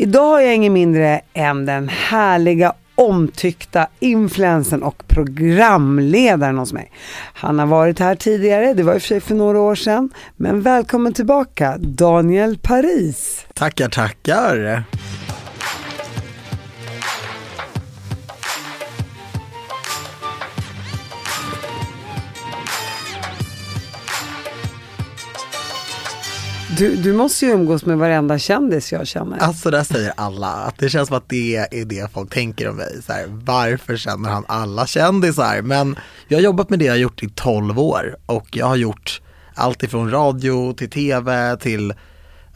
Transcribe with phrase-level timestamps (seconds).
[0.00, 6.90] Idag har jag ingen mindre än den härliga omtyckta influensen och programledaren hos mig.
[7.34, 10.10] Han har varit här tidigare, det var i och för sig för några år sedan.
[10.36, 13.46] Men välkommen tillbaka, Daniel Paris.
[13.54, 14.84] Tackar, tackar.
[26.80, 29.38] Du, du måste ju umgås med varenda kändis jag känner.
[29.38, 32.76] Alltså det säger alla, att det känns som att det är det folk tänker om
[32.76, 33.02] mig.
[33.06, 35.62] Så här, varför känner han alla kändisar?
[35.62, 35.96] Men
[36.28, 39.22] jag har jobbat med det jag har gjort i 12 år och jag har gjort
[39.54, 41.94] allt ifrån radio till tv till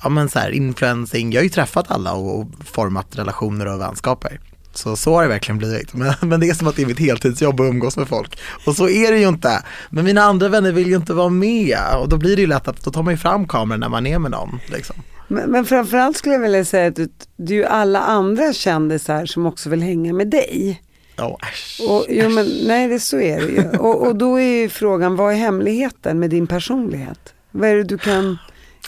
[0.03, 1.33] ja, men så här, influencing.
[1.33, 4.41] Jag har ju träffat alla och format relationer och vänskaper.
[4.75, 5.95] Så så har det verkligen blivit.
[5.95, 8.39] Men, men det är som att det är mitt heltidsjobb att umgås med folk.
[8.67, 9.63] Och så är det ju inte.
[9.91, 12.69] Men mina andra vänner vill ju inte vara med och då blir det ju lätt
[12.69, 14.61] att då tar man ju fram kameran när man är med någon.
[14.67, 14.97] Liksom.
[15.29, 19.27] Men, men framförallt skulle jag vilja säga att du, det är ju alla andra kändisar
[19.27, 20.83] som också vill hänga med dig.
[21.19, 23.69] Oh, äsch, och, jo, men, nej, det, så är det ju.
[23.79, 27.35] Och, och då är ju frågan, vad är hemligheten med din personlighet?
[27.51, 28.39] Vad är det du kan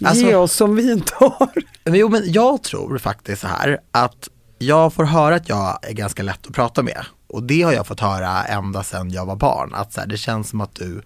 [0.01, 1.53] ge alltså, oss som vi inte har?
[1.85, 4.29] Men, jo, men jag tror faktiskt så här att
[4.59, 7.05] jag får höra att jag är ganska lätt att prata med.
[7.27, 9.75] Och det har jag fått höra ända sedan jag var barn.
[9.75, 11.03] Att så här, det känns som att du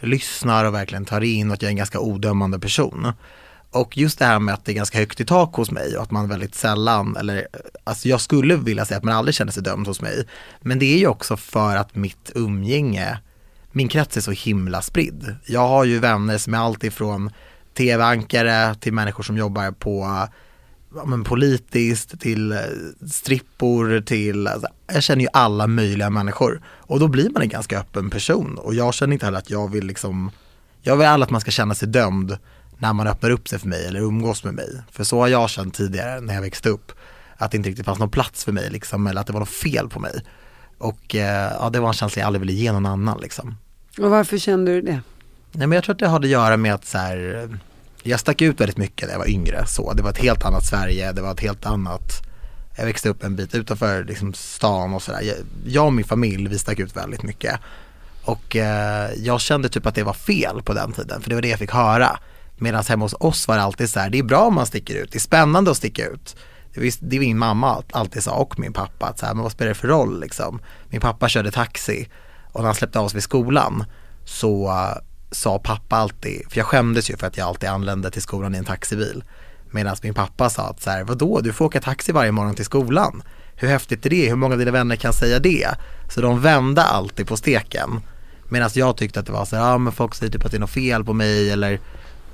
[0.00, 3.12] lyssnar och verkligen tar in och att jag är en ganska odömande person.
[3.70, 6.02] Och just det här med att det är ganska högt i tak hos mig och
[6.02, 7.46] att man väldigt sällan, eller
[7.84, 10.28] alltså jag skulle vilja säga att man aldrig känner sig dömd hos mig.
[10.60, 13.18] Men det är ju också för att mitt umgänge,
[13.72, 15.36] min krets är så himla spridd.
[15.46, 17.30] Jag har ju vänner som är alltifrån
[17.76, 20.28] tv-ankare till människor som jobbar på
[20.96, 22.58] ja, men politiskt, till eh,
[23.10, 26.62] strippor, till, alltså, jag känner ju alla möjliga människor.
[26.66, 29.72] Och då blir man en ganska öppen person och jag känner inte heller att jag
[29.72, 30.30] vill liksom,
[30.82, 32.38] jag vill aldrig att man ska känna sig dömd
[32.78, 34.82] när man öppnar upp sig för mig eller umgås med mig.
[34.90, 36.92] För så har jag känt tidigare när jag växte upp,
[37.36, 39.48] att det inte riktigt fanns någon plats för mig liksom, eller att det var något
[39.48, 40.22] fel på mig.
[40.78, 43.56] Och eh, ja, det var en känsla jag aldrig ville ge någon annan liksom.
[43.98, 45.00] Och varför kände du det?
[45.52, 47.48] Nej men jag tror att det hade att göra med att så här,
[48.04, 49.66] jag stack ut väldigt mycket när jag var yngre.
[49.66, 52.22] Så det var ett helt annat Sverige, det var ett helt annat
[52.76, 55.34] jag växte upp en bit utanför liksom, stan och sådär.
[55.66, 57.60] Jag och min familj, vi stack ut väldigt mycket.
[58.24, 61.42] Och eh, jag kände typ att det var fel på den tiden, för det var
[61.42, 62.18] det jag fick höra.
[62.56, 64.94] Medan hemma hos oss var det alltid så här, det är bra om man sticker
[64.94, 66.36] ut, det är spännande att sticka ut.
[66.74, 69.52] Det var, det min mamma alltid sa och min pappa, att så här, men vad
[69.52, 70.60] spelar det för roll liksom?
[70.88, 72.08] Min pappa körde taxi
[72.52, 73.84] och när han släppte av oss vid skolan
[74.24, 74.72] så
[75.34, 78.58] sa pappa alltid, för jag skämdes ju för att jag alltid anlände till skolan i
[78.58, 79.24] en taxibil.
[79.70, 82.64] Medan min pappa sa att så här, vadå, du får åka taxi varje morgon till
[82.64, 83.22] skolan.
[83.54, 84.28] Hur häftigt är det?
[84.28, 85.68] Hur många av dina vänner kan säga det?
[86.10, 88.00] Så de vände alltid på steken.
[88.48, 90.56] Medan jag tyckte att det var så här, ja men folk säger typ att det
[90.56, 91.80] är något fel på mig eller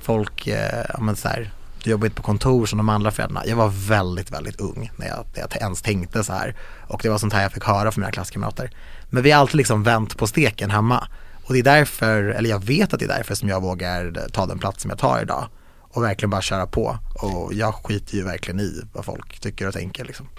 [0.01, 1.51] folk, eh, ja men så här,
[1.83, 3.45] du jobbar inte på kontor som de andra föräldrarna.
[3.45, 6.55] Jag var väldigt, väldigt ung när jag, när jag ens tänkte så här.
[6.87, 8.71] Och det var sånt här jag fick höra från mina klasskamrater.
[9.09, 11.07] Men vi har alltid liksom vänt på steken hemma.
[11.51, 14.45] Och det är därför, eller jag vet att det är därför som jag vågar ta
[14.45, 15.47] den plats som jag tar idag.
[15.79, 16.97] Och verkligen bara köra på.
[17.21, 20.29] Och jag skiter ju verkligen i vad folk tycker och tänker liksom.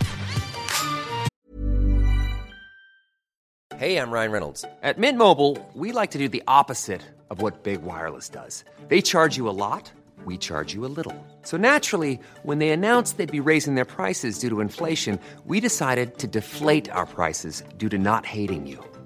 [3.76, 4.62] Hej, jag Ryan Reynolds.
[4.62, 7.00] På Midmobile we like to do the opposite
[7.30, 8.64] of what Big Wireless does.
[8.88, 9.92] They charge you a lot,
[10.26, 11.14] we charge you a little.
[11.44, 16.18] So naturally, when they announced they'd be raising their prices due to inflation, we decided
[16.18, 18.91] to deflate our prices due to not hating you.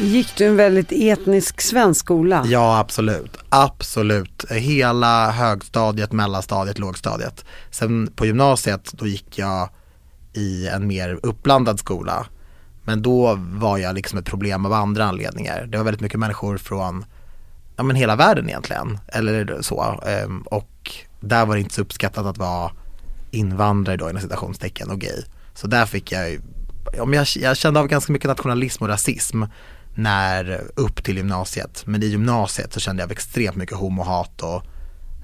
[0.00, 2.44] Gick du en väldigt etnisk svensk skola?
[2.46, 3.36] Ja, absolut.
[3.48, 4.44] Absolut.
[4.50, 7.44] Hela högstadiet, mellanstadiet, lågstadiet.
[7.70, 9.68] Sen på gymnasiet, då gick jag
[10.32, 12.26] i en mer uppblandad skola.
[12.84, 15.66] Men då var jag liksom ett problem av andra anledningar.
[15.66, 17.04] Det var väldigt mycket människor från
[17.76, 18.98] ja, men hela världen egentligen.
[19.08, 20.00] Eller så.
[20.06, 22.70] Ehm, och där var det inte så uppskattat att vara
[23.30, 25.22] invandrare då inom citationstecken och gay.
[25.54, 26.38] Så där fick jag,
[26.92, 29.42] jag, jag kände av ganska mycket nationalism och rasism
[29.94, 31.82] när upp till gymnasiet.
[31.86, 34.62] Men i gymnasiet så kände jag extremt mycket homohat och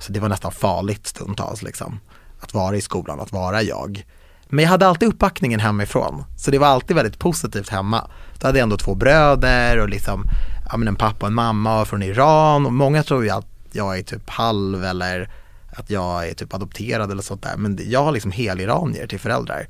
[0.00, 2.00] Så det var nästan farligt stundtals liksom.
[2.40, 4.04] Att vara i skolan, att vara jag.
[4.48, 6.24] Men jag hade alltid uppbackningen hemifrån.
[6.36, 8.10] Så det var alltid väldigt positivt hemma.
[8.38, 10.24] Då hade jag ändå två bröder och liksom,
[10.70, 13.98] ja men en pappa och en mamma från Iran och många tror ju att jag
[13.98, 15.30] är typ halv eller
[15.76, 17.56] att jag är typ adopterad eller sånt där.
[17.56, 19.68] Men jag har liksom heliranier till föräldrar.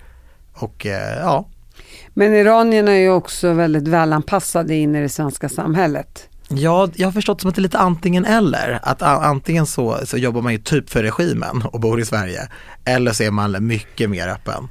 [0.53, 1.49] Och eh, ja.
[2.15, 6.29] Men iranierna är ju också väldigt välanpassade in i det svenska samhället.
[6.49, 8.79] Ja, jag har förstått som att det är lite antingen eller.
[8.83, 12.49] Att antingen så, så jobbar man ju typ för regimen och bor i Sverige.
[12.85, 14.69] Eller så är man mycket mer öppen.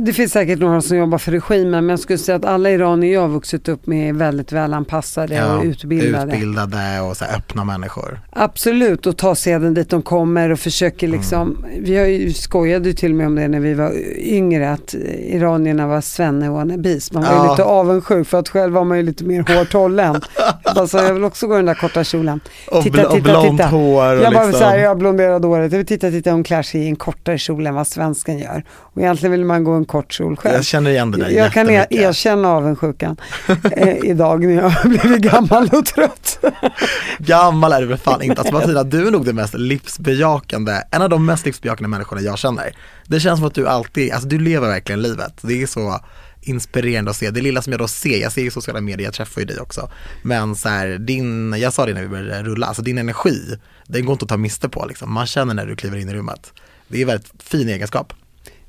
[0.00, 3.14] Det finns säkert några som jobbar för regimen men jag skulle säga att alla iranier
[3.14, 6.32] jag har vuxit upp med är väldigt välanpassade ja, och utbildade.
[6.32, 8.20] Utbildade och så öppna människor.
[8.30, 11.18] Absolut och ta seden dit de kommer och försöker mm.
[11.18, 11.84] liksom, mm.
[11.84, 15.86] vi har ju skojade till och med om det när vi var yngre att iranierna
[15.86, 17.12] var svenne wannabes.
[17.12, 17.44] Man var ja.
[17.44, 20.20] ju lite avundsjuk för att själv var man ju lite mer hårt hållen.
[20.64, 22.40] alltså, jag vill också gå i den där korta kjolen.
[22.70, 23.68] Och, titta, titta, och blont titta.
[23.68, 24.16] hår.
[24.16, 24.60] Och jag bara liksom.
[24.60, 25.72] så här, jag blonderade håret.
[25.72, 28.64] Jag vill titta, titta, hon klär sig i en kortare kjol än vad svensken gör.
[28.70, 30.54] Och egentligen vill man gå en kort kjol själv.
[30.54, 33.16] Jag känner igen det där Jag kan er, erkänna avundsjukan
[33.72, 36.38] eh, idag när jag har blivit gammal och trött.
[37.18, 38.40] gammal är du väl fan inte.
[38.40, 42.38] Alltså Martina, du är nog den mest livsbejakande, en av de mest livsbejakande människorna jag
[42.38, 42.76] känner.
[43.06, 45.32] Det känns som att du alltid, alltså du lever verkligen livet.
[45.42, 46.00] Det är så
[46.42, 47.30] inspirerande att se.
[47.30, 49.58] Det lilla som jag då ser, jag ser ju sociala medier, jag träffar ju dig
[49.60, 49.90] också.
[50.22, 54.06] Men så här, din, jag sa det när vi började rulla, alltså din energi, den
[54.06, 55.12] går inte att ta miste på liksom.
[55.12, 56.52] Man känner när du kliver in i rummet.
[56.88, 58.12] Det är en väldigt fin egenskap.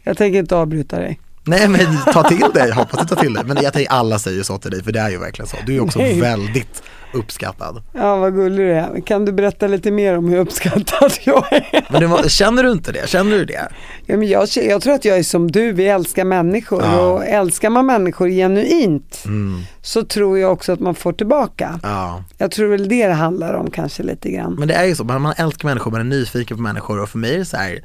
[0.03, 1.19] Jag tänker inte avbryta dig.
[1.45, 3.43] Nej men ta till dig, hoppas du tar till dig.
[3.45, 5.57] Men jag tänker alla säger så till dig för det är ju verkligen så.
[5.65, 6.21] Du är också Nej.
[6.21, 6.83] väldigt
[7.13, 7.83] uppskattad.
[7.93, 9.01] Ja vad gullig du är.
[9.01, 11.87] Kan du berätta lite mer om hur uppskattad jag är?
[11.89, 13.09] Men du, känner du inte det?
[13.09, 13.67] Känner du det?
[14.05, 16.99] Ja, men jag, jag tror att jag är som du, vi älskar människor ja.
[16.99, 19.61] och älskar man människor genuint mm.
[19.81, 21.79] så tror jag också att man får tillbaka.
[21.83, 22.23] Ja.
[22.37, 24.55] Jag tror väl det det handlar om kanske lite grann.
[24.59, 27.17] Men det är ju så, man älskar människor, man är nyfiken på människor och för
[27.17, 27.83] mig är det så här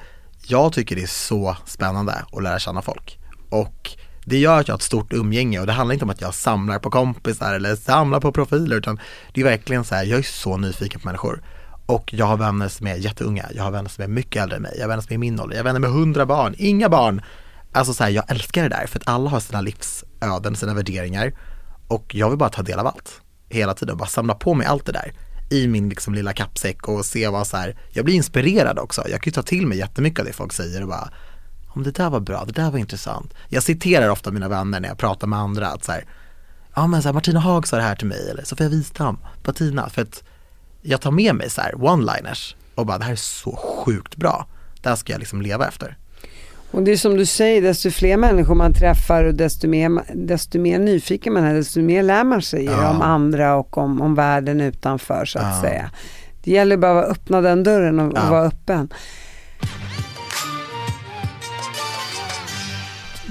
[0.51, 3.19] jag tycker det är så spännande att lära känna folk.
[3.51, 3.91] Och
[4.25, 6.35] det gör att jag har ett stort umgänge och det handlar inte om att jag
[6.35, 9.01] samlar på kompisar eller samlar på profiler utan
[9.35, 11.43] det är verkligen så här, jag är så nyfiken på människor.
[11.87, 14.63] Och jag har vänner som är jätteunga, jag har vänner som är mycket äldre än
[14.63, 16.89] mig, jag har vänner som är min ålder, jag har vänner med hundra barn, inga
[16.89, 17.23] barn.
[17.73, 21.33] Alltså så här, jag älskar det där för att alla har sina livsöden, sina värderingar
[21.89, 24.87] och jag vill bara ta del av allt hela tiden, bara samla på mig allt
[24.87, 25.13] det där
[25.49, 29.09] i min liksom lilla kappsäck och se vad så här, jag blir inspirerad också.
[29.09, 31.11] Jag kan ju ta till mig jättemycket av det folk säger och bara,
[31.69, 33.35] om det där var bra, det där var intressant.
[33.49, 36.05] Jag citerar ofta mina vänner när jag pratar med andra att så här,
[36.75, 39.89] ja men så här, Martina Haag sa det här till mig eller Sofia Wistam, Martina,
[39.89, 40.23] för att
[40.83, 44.47] jag tar med mig så här one-liners och bara det här är så sjukt bra.
[44.83, 45.97] Det här ska jag liksom leva efter.
[46.71, 50.59] Och det är som du säger, desto fler människor man träffar och desto mer, desto
[50.59, 52.91] mer nyfiken man är, desto mer lär man sig ja.
[52.91, 55.61] om andra och om, om världen utanför så att ja.
[55.61, 55.91] säga.
[56.45, 58.23] Det gäller bara att öppna den dörren och, ja.
[58.23, 58.89] och vara öppen.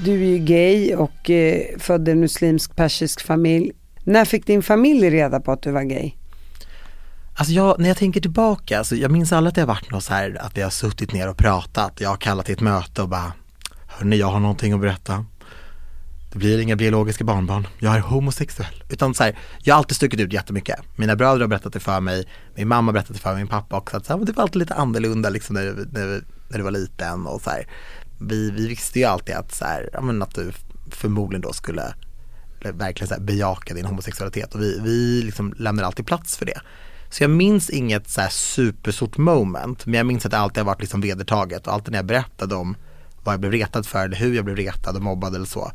[0.06, 3.72] Du är ju gay och eh, född i en muslimsk persisk familj.
[4.04, 6.12] När fick din familj reda på att du var gay?
[7.40, 10.04] Alltså jag, när jag tänker tillbaka, alltså jag minns aldrig att det har varit något
[10.04, 12.02] så här att vi har suttit ner och pratat.
[12.02, 13.34] Jag har kallat till ett möte och bara,
[13.88, 15.26] hörni jag har någonting att berätta.
[16.32, 18.84] Det blir inga biologiska barnbarn, jag är homosexuell.
[18.90, 20.80] Utan så här, jag har alltid stuckit ut jättemycket.
[20.96, 23.48] Mina bröder har berättat det för mig, min mamma har berättat det för mig, min
[23.48, 23.98] pappa också.
[23.98, 27.28] Att så här, det var alltid lite annorlunda liksom när, när, när du var liten
[27.28, 27.68] och så här.
[28.20, 30.52] Vi, vi visste ju alltid att, så här, ja, men att du
[30.92, 31.94] förmodligen då skulle
[32.60, 36.62] verkligen så här, bejaka din homosexualitet och vi, vi liksom lämnar alltid plats för det.
[37.10, 40.66] Så jag minns inget så här superstort moment, men jag minns att det alltid har
[40.66, 42.76] varit liksom vedertaget och alltid när jag berättade om
[43.24, 45.72] vad jag blev retad för eller hur jag blev retad och mobbad eller så,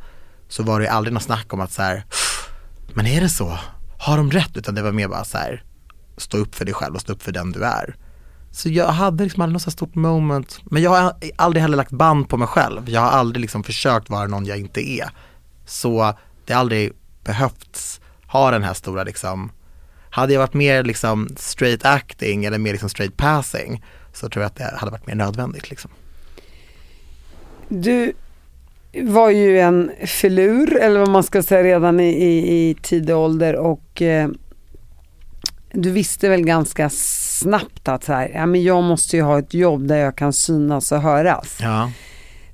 [0.49, 2.05] så var det aldrig något snack om att så här,
[2.95, 3.59] men är det så?
[3.99, 4.57] Har de rätt?
[4.57, 5.65] Utan det var mer bara så här,
[6.17, 7.97] stå upp för dig själv och stå upp för den du är.
[8.51, 11.91] Så jag hade liksom aldrig något så stort moment, men jag har aldrig heller lagt
[11.91, 12.91] band på mig själv.
[12.91, 15.11] Jag har aldrig liksom försökt vara någon jag inte är.
[15.67, 16.93] Så det har aldrig
[17.25, 19.51] behövts ha den här stora liksom
[20.13, 24.47] hade jag varit mer liksom straight acting eller mer liksom straight passing så tror jag
[24.47, 25.71] att det hade varit mer nödvändigt.
[25.71, 25.91] Liksom.
[27.69, 28.13] Du
[29.03, 33.57] var ju en filur, eller vad man ska säga, redan i, i, i tidig ålder
[33.57, 34.29] och eh,
[35.73, 39.55] du visste väl ganska snabbt att så här, ja, men jag måste ju ha ett
[39.55, 41.59] jobb där jag kan synas och höras.
[41.61, 41.91] Ja.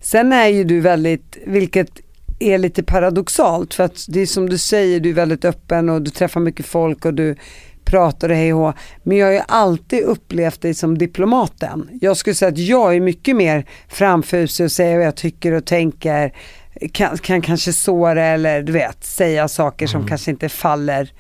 [0.00, 2.00] Sen är ju du väldigt, vilket
[2.38, 6.02] är lite paradoxalt för att det är som du säger, du är väldigt öppen och
[6.02, 7.36] du träffar mycket folk och du
[7.84, 11.88] pratar och hej och Men jag har ju alltid upplevt dig som diplomaten.
[12.00, 15.64] Jag skulle säga att jag är mycket mer framfusig och säger vad jag tycker och
[15.64, 16.32] tänker.
[16.92, 20.08] Kan, kan kanske såra eller du vet, säga saker som mm.
[20.08, 21.12] kanske inte faller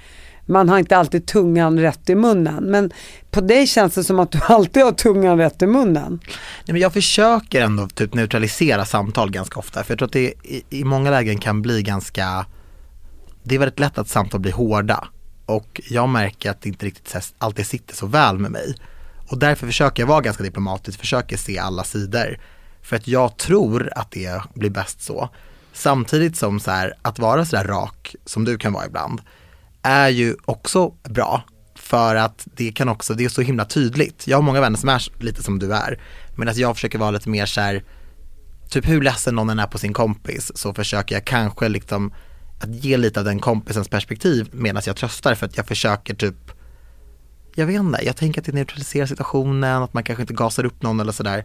[0.48, 2.64] man har inte alltid tungan rätt i munnen.
[2.64, 2.90] Men
[3.30, 6.20] på dig känns det som att du alltid har tungan rätt i munnen.
[6.24, 10.32] Nej, men jag försöker ändå typ neutralisera samtal ganska ofta för jag tror att det
[10.42, 12.46] i, i många lägen kan bli ganska,
[13.42, 15.08] det är väldigt lätt att samtal blir hårda
[15.46, 18.74] och jag märker att det inte riktigt alltid sitter så väl med mig.
[19.28, 22.38] Och därför försöker jag vara ganska diplomatisk, försöker se alla sidor.
[22.82, 25.28] För att jag tror att det blir bäst så.
[25.72, 29.20] Samtidigt som så här, att vara sådär rak som du kan vara ibland
[29.88, 31.42] är ju också bra.
[31.74, 34.26] För att det kan också, det är så himla tydligt.
[34.26, 36.00] Jag har många vänner som är lite som du är.
[36.36, 37.84] Medan jag försöker vara lite mer så här,
[38.70, 42.12] typ hur ledsen någon än är på sin kompis så försöker jag kanske liksom
[42.60, 46.52] att ge lite av den kompisens perspektiv medan jag tröstar för att jag försöker typ
[47.54, 50.82] jag vet inte, jag tänker att det neutraliserar situationen, att man kanske inte gasar upp
[50.82, 51.44] någon eller sådär.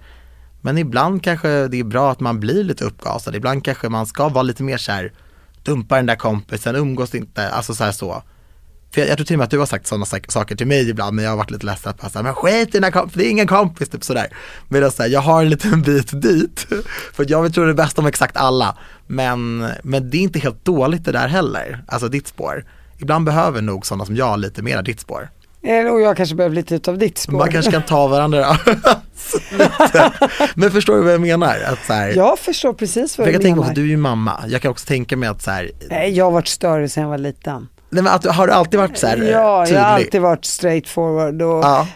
[0.62, 4.30] Men ibland kanske det är bra att man blir lite uppgasad, ibland kanske man ska
[4.30, 5.14] vara lite mer så här,
[5.64, 8.24] dumpa den där kompisen, umgås inte, alltså så här så.
[8.94, 10.90] För jag, jag tror till och med att du har sagt sådana saker till mig
[10.90, 13.20] ibland när jag har varit lite ledsen, att säga, men skit i den där kompisen,
[13.20, 14.28] det är ingen kompis, typ sådär.
[14.70, 16.68] Medan så här, jag har en liten bit dit,
[17.14, 18.78] för jag tror det bästa om exakt alla.
[19.08, 22.66] Men, men det är inte helt dåligt det där heller, alltså ditt spår.
[22.98, 25.30] Ibland behöver nog sådana som jag lite mer ditt spår.
[25.92, 27.38] Och jag kanske behöver lite utav ditt spår.
[27.38, 28.46] Man kanske kan ta varandra
[30.56, 31.60] Men förstår du vad jag menar?
[31.66, 33.58] Att så här, jag förstår precis vad du menar.
[33.58, 34.44] Jag på, du är ju mamma.
[34.48, 37.10] Jag kan också tänka mig att så här, Nej, jag har varit större sedan jag
[37.10, 37.68] var liten.
[37.94, 39.80] Nej, men att, har du alltid varit så här Ja, tydlig?
[39.80, 41.88] jag har alltid varit straight forward och Ja.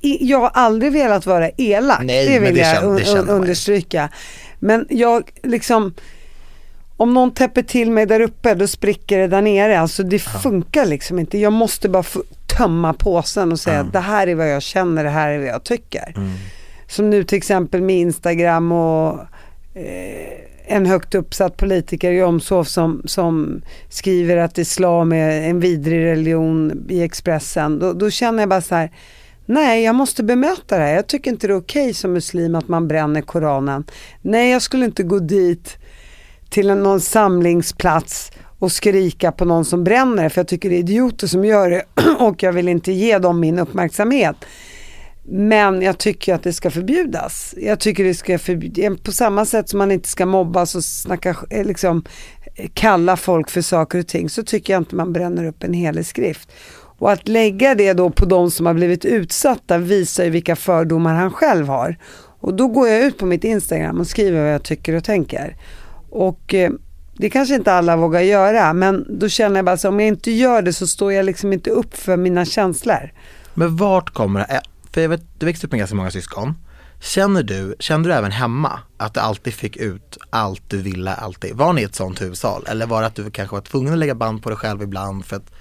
[0.00, 2.00] i- jag har aldrig velat vara elak.
[2.02, 4.08] Nej, det vill det jag känner- det känner understryka.
[4.58, 5.94] Men jag liksom,
[6.96, 9.80] om någon täpper till mig där uppe då spricker det där nere.
[9.80, 11.38] Alltså det funkar liksom inte.
[11.38, 12.04] Jag måste bara
[12.56, 15.48] tömma påsen och säga att det här är vad jag känner, det här är vad
[15.48, 16.12] jag tycker.
[16.16, 16.30] Mm.
[16.88, 19.12] Som nu till exempel med Instagram och
[19.74, 20.38] eh,
[20.72, 26.86] en högt uppsatt politiker i Jomshof som, som skriver att islam är en vidrig religion
[26.88, 27.78] i Expressen.
[27.78, 28.90] Då, då känner jag bara så här,
[29.46, 30.94] nej jag måste bemöta det här.
[30.94, 33.84] Jag tycker inte det är okej som muslim att man bränner Koranen.
[34.22, 35.76] Nej jag skulle inte gå dit
[36.50, 40.78] till en, någon samlingsplats och skrika på någon som bränner för jag tycker det är
[40.78, 41.84] idioter som gör det
[42.18, 44.36] och jag vill inte ge dem min uppmärksamhet.
[45.24, 47.54] Men jag tycker att det ska förbjudas.
[47.56, 49.00] Jag tycker det ska förbjudas.
[49.00, 52.04] På samma sätt som man inte ska mobbas och snacka, eh, liksom,
[52.54, 55.72] eh, kalla folk för saker och ting så tycker jag inte man bränner upp en
[55.72, 56.52] helig skrift.
[56.98, 61.14] Och att lägga det då på de som har blivit utsatta visar ju vilka fördomar
[61.14, 61.96] han själv har.
[62.40, 65.56] Och då går jag ut på mitt Instagram och skriver vad jag tycker och tänker.
[66.10, 66.70] Och eh,
[67.16, 70.30] det kanske inte alla vågar göra men då känner jag bara så om jag inte
[70.30, 73.12] gör det så står jag liksom inte upp för mina känslor.
[73.54, 74.60] Men vart kommer det,
[74.92, 76.54] för jag vet, du växte upp med ganska många syskon.
[77.00, 81.56] Känner du, kände du även hemma att du alltid fick ut allt du ville alltid?
[81.56, 82.64] Var ni ett sånt hushåll?
[82.68, 85.24] Eller var det att du kanske var tvungen att lägga band på dig själv ibland
[85.24, 85.52] för att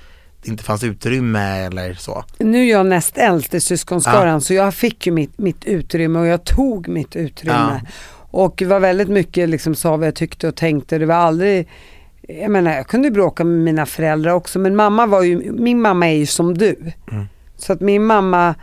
[0.43, 2.23] det inte fanns utrymme eller så?
[2.37, 6.27] Nu är jag näst äldst i syskonskaran så jag fick ju mitt, mitt utrymme och
[6.27, 7.81] jag tog mitt utrymme.
[8.31, 10.97] Och det var väldigt mycket liksom sa vad jag tyckte och tänkte.
[10.97, 11.69] Det var aldrig,
[12.21, 16.07] jag menar jag kunde bråka med mina föräldrar också men mamma var ju, min mamma
[16.07, 16.91] är ju som du.
[17.57, 18.55] Så att min mamma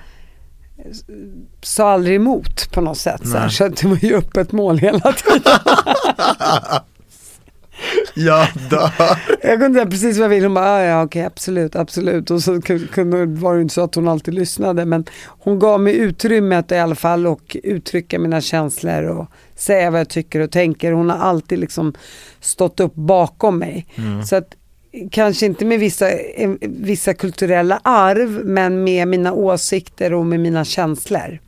[1.62, 3.28] sa aldrig emot på något sätt.
[3.28, 5.42] Så, här, så att det var ju öppet mål hela tiden.
[8.14, 8.90] Jag dör!
[9.42, 10.46] Jag kunde säga precis vad jag ville.
[10.46, 12.30] Hon bara, "Ah, ja okej absolut, absolut.
[12.30, 14.84] Och så ku- kunde, var det inte så att hon alltid lyssnade.
[14.84, 19.90] Men hon gav mig utrymme att i alla fall och uttrycka mina känslor och säga
[19.90, 20.92] vad jag tycker och tänker.
[20.92, 21.94] Hon har alltid liksom
[22.40, 23.86] stått upp bakom mig.
[24.26, 24.54] Så att
[25.10, 30.64] kanske inte med vissa, eh, vissa kulturella arv men med mina åsikter och med mina
[30.64, 31.38] känslor.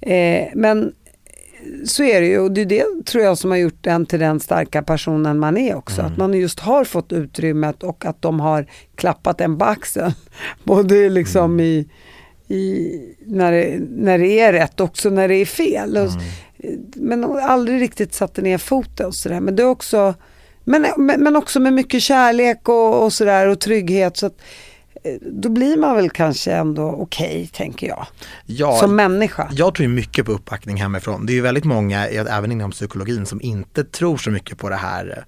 [0.00, 0.92] Eh, men
[1.84, 4.20] så är det ju och det är det tror jag som har gjort den till
[4.20, 6.02] den starka personen man är också.
[6.02, 10.12] Att man just har fått utrymmet och att de har klappat en på axeln.
[10.64, 11.88] Både liksom i,
[12.48, 12.90] i
[13.26, 15.96] när, det, när det är rätt också när det är fel.
[15.96, 16.10] Och,
[16.94, 19.40] Men de har aldrig riktigt satt ner foten och sådär.
[19.40, 20.14] Men det är också
[20.66, 24.16] men, men, också med mycket kärlek och, och sådär och trygghet.
[24.16, 24.40] Så att,
[25.04, 28.06] eh, då blir man väl kanske ändå okej, tänker jag.
[28.46, 29.48] Ja, Som människa.
[29.52, 31.26] Jag tror mycket på uppbackning hemifrån.
[31.26, 34.76] Det är ju väldigt många, även inom psykologin, som inte tror så mycket på det
[34.76, 35.24] här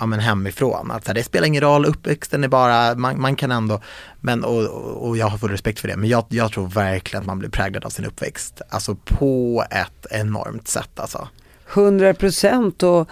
[0.00, 0.90] ja, men hemifrån.
[0.90, 3.80] Att det spelar ingen roll, uppväxten är bara, man, man kan ändå,
[4.20, 7.20] men, och, och och jag har full respekt för det, men jag, jag tror verkligen
[7.20, 8.62] att man blir präglad av sin uppväxt.
[8.68, 11.28] Alltså på ett enormt sätt alltså.
[11.72, 13.08] 100 procent och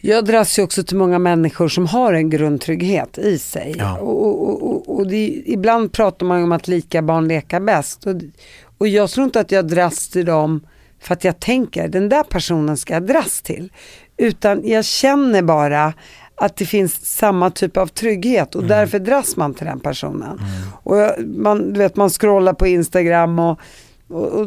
[0.00, 3.74] jag dras ju också till många människor som har en grundtrygghet i sig.
[3.78, 3.98] Ja.
[3.98, 8.06] Och, och, och, och det, ibland pratar man om att lika barn leka bäst.
[8.78, 10.60] Och, jag tror inte att jag dras till dem
[11.00, 13.72] för att jag tänker den där personen ska jag dras till.
[14.16, 15.92] Utan jag känner bara
[16.34, 20.40] att det finns samma typ av trygghet och därför dras man till den personen.
[20.82, 23.58] Och jag- man, du vet, man scrollar på Instagram och,
[24.10, 24.46] och,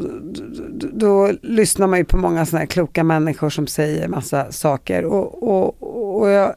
[0.72, 5.06] då, då lyssnar man ju på många sådana här kloka människor som säger massa saker.
[5.06, 6.56] Och, och, och jag,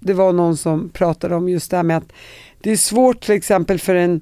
[0.00, 2.12] det var någon som pratade om just det här med att
[2.60, 4.20] det är svårt till exempel för en,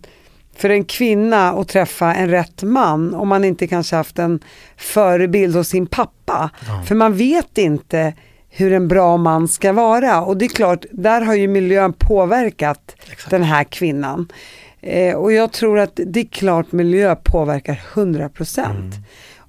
[0.56, 4.40] för en kvinna att träffa en rätt man om man inte kanske haft en
[4.76, 6.50] förebild hos sin pappa.
[6.86, 8.14] För man vet inte
[8.48, 12.96] hur en bra man ska vara och det är klart, där har ju miljön påverkat
[13.30, 14.28] den här kvinnan.
[14.80, 18.92] Eh, och jag tror att det är klart miljö påverkar 100%.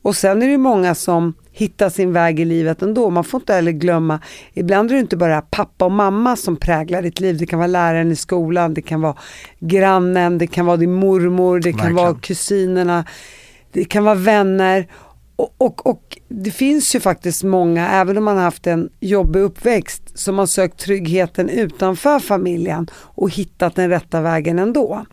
[0.01, 3.10] Och sen är det många som hittar sin väg i livet ändå.
[3.10, 4.19] Man får inte heller glömma,
[4.53, 7.38] ibland är det inte bara pappa och mamma som präglar ditt liv.
[7.38, 9.15] Det kan vara läraren i skolan, det kan vara
[9.60, 11.96] grannen, det kan vara din mormor, det kan Verkligen.
[11.96, 13.05] vara kusinerna,
[13.72, 14.88] det kan vara vänner.
[15.38, 19.39] Och, och, och det finns ju faktiskt många, även om man har haft en jobbig
[19.39, 25.06] uppväxt, som har sökt tryggheten utanför familjen och hittat den rätta vägen ändå.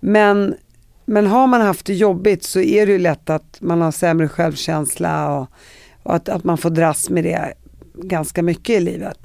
[0.00, 0.54] Men,
[1.06, 4.28] men har man haft det jobbigt så är det ju lätt att man har sämre
[4.28, 5.48] självkänsla och,
[6.02, 7.52] och att, att man får dras med det
[7.94, 9.18] ganska mycket i livet.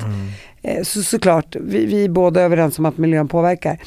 [0.62, 3.80] Eh, Så såklart, vi, vi är båda överens om att miljön påverkar.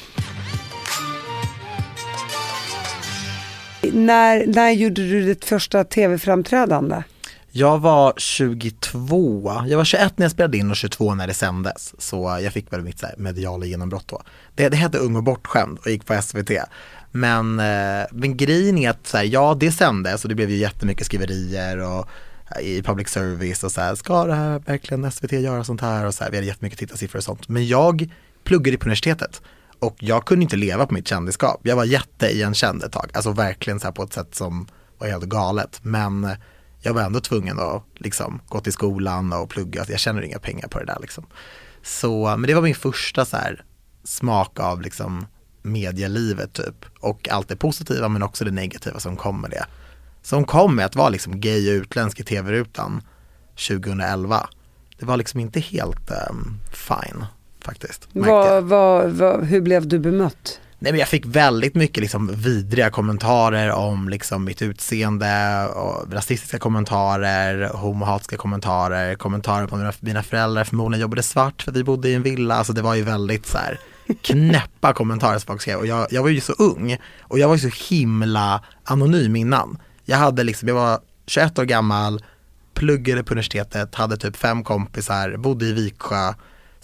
[3.93, 7.03] När, när gjorde du ditt första tv-framträdande?
[7.57, 11.93] Jag var 22, jag var 21 när jag spelade in och 22 när det sändes.
[11.97, 14.21] Så jag fick väl mitt så här, mediala genombrott då.
[14.55, 16.51] Det, det hette Ung och bortskämd och gick på SVT.
[17.11, 20.55] Men, eh, men grejen är att så här, ja det sändes och det blev ju
[20.55, 22.07] jättemycket skriverier och
[22.55, 26.05] eh, i public service och så här, ska det här verkligen SVT göra sånt här
[26.05, 27.49] och så här, vi hade jättemycket tittarsiffror och sånt.
[27.49, 28.09] Men jag
[28.43, 29.41] pluggade på universitetet
[29.85, 31.59] och jag kunde inte leva på mitt kändisskap.
[31.63, 35.23] Jag var jätteigenkänd ett tag, alltså verkligen så här på ett sätt som var helt
[35.23, 35.79] galet.
[35.81, 36.37] Men eh,
[36.81, 40.67] jag var ändå tvungen att liksom gå till skolan och plugga, jag tjänar inga pengar
[40.67, 41.25] på det där liksom.
[41.83, 43.63] Så, men det var min första så här
[44.03, 45.25] smak av liksom
[45.61, 46.85] medielivet typ.
[46.99, 49.65] Och allt det positiva men också det negativa som kom med det.
[50.21, 53.01] Som kom med att vara liksom gay och utländsk i tv-rutan
[53.67, 54.49] 2011.
[54.99, 57.25] Det var liksom inte helt um, fine
[57.65, 58.07] faktiskt.
[58.11, 60.59] Vad, vad, vad, hur blev du bemött?
[60.79, 66.59] Nej men jag fick väldigt mycket liksom vidriga kommentarer om liksom mitt utseende och rasistiska
[66.59, 72.13] kommentarer, homohatiska kommentarer, kommentarer på mina, mina föräldrar förmodligen jobbade svart för vi bodde i
[72.13, 72.55] en villa.
[72.55, 73.79] Alltså det var ju väldigt så här
[74.21, 77.55] knäppa kommentarer som folk skrev och jag, jag var ju så ung och jag var
[77.55, 79.77] ju så himla anonym innan.
[80.03, 82.23] Jag hade liksom, jag var 21 år gammal,
[82.73, 86.33] pluggade på universitetet, hade typ fem kompisar, bodde i Viksjö.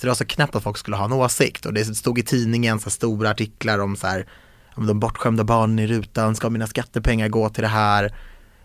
[0.02, 2.24] Så det var så knäppt att folk skulle ha en åsikt och det stod i
[2.24, 4.28] tidningen så här stora artiklar om så här,
[4.76, 8.16] om de bortskämda barnen i rutan, ska mina skattepengar gå till det här?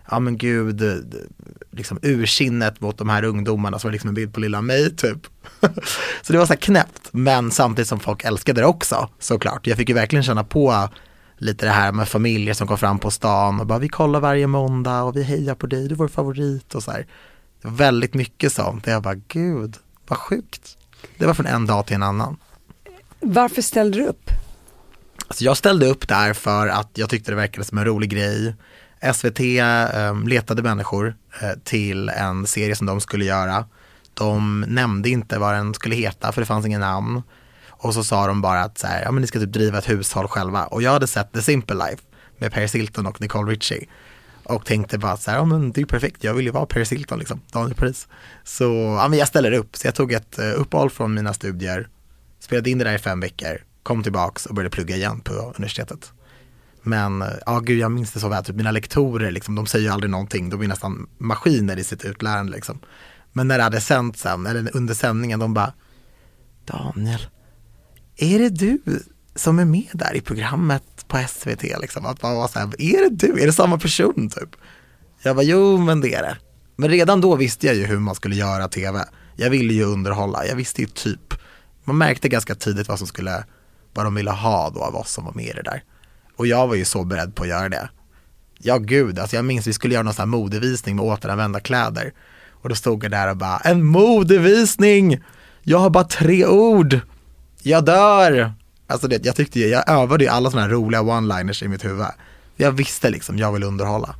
[0.09, 0.81] Ja men gud,
[1.71, 5.27] liksom ursinnet mot de här ungdomarna, som var liksom en bild på lilla mig typ.
[6.21, 9.67] så det var så här knäppt, men samtidigt som folk älskade det också såklart.
[9.67, 10.89] Jag fick ju verkligen känna på
[11.37, 14.47] lite det här med familjer som kom fram på stan och bara vi kollar varje
[14.47, 17.07] måndag och vi hejar på dig, du är vår favorit och så här.
[17.61, 20.76] Det var väldigt mycket sånt, jag bara gud, vad sjukt.
[21.17, 22.37] Det var från en dag till en annan.
[23.19, 24.31] Varför ställde du upp?
[25.27, 28.55] Alltså jag ställde upp där för att jag tyckte det verkade som en rolig grej.
[29.13, 33.65] SVT eh, letade människor eh, till en serie som de skulle göra.
[34.13, 37.21] De nämnde inte vad den skulle heta för det fanns ingen namn.
[37.69, 39.89] Och så sa de bara att så här, ja, men ni ska typ driva ett
[39.89, 40.65] hushåll själva.
[40.65, 42.03] Och jag hade sett The Simple Life
[42.37, 43.87] med Paris Hilton och Nicole Richie.
[44.49, 46.65] Och tänkte bara så här, ja men det är ju perfekt, jag vill ju vara
[46.65, 48.07] Paris Hilton liksom, Daniel Paris.
[48.43, 48.63] Så
[49.01, 51.89] ja, men jag ställer upp, så jag tog ett eh, uppehåll från mina studier,
[52.39, 56.11] spelade in det där i fem veckor, kom tillbaks och började plugga igen på universitetet.
[56.81, 59.91] Men ja, gud jag minns det så väl, typ mina lektorer liksom, de säger ju
[59.91, 62.79] aldrig någonting, de är nästan maskiner i sitt utlärande liksom.
[63.33, 65.73] Men när det hade sänt sen, eller under sändningen, de bara
[66.65, 67.27] Daniel,
[68.17, 68.79] är det du
[69.35, 72.05] som är med där i programmet på SVT liksom?
[72.05, 73.41] Att man var så här, är det du?
[73.41, 74.49] Är det samma person typ?
[75.23, 76.37] Jag var jo men det är det.
[76.75, 79.05] Men redan då visste jag ju hur man skulle göra tv.
[79.35, 81.33] Jag ville ju underhålla, jag visste ju typ.
[81.83, 83.43] Man märkte ganska tidigt vad som skulle,
[83.93, 85.83] vad de ville ha då av oss som var med i det där.
[86.35, 87.89] Och jag var ju så beredd på att göra det.
[88.59, 92.13] Ja gud, alltså jag minns vi skulle göra någon sån här modevisning med återanvända kläder.
[92.51, 95.23] Och då stod jag där och bara, en modevisning!
[95.63, 96.99] Jag har bara tre ord!
[97.61, 98.53] Jag dör!
[98.87, 101.85] Alltså det, jag tyckte ju, jag övade ju alla såna här roliga one-liners i mitt
[101.85, 102.05] huvud.
[102.55, 104.15] Jag visste liksom, jag vill underhålla.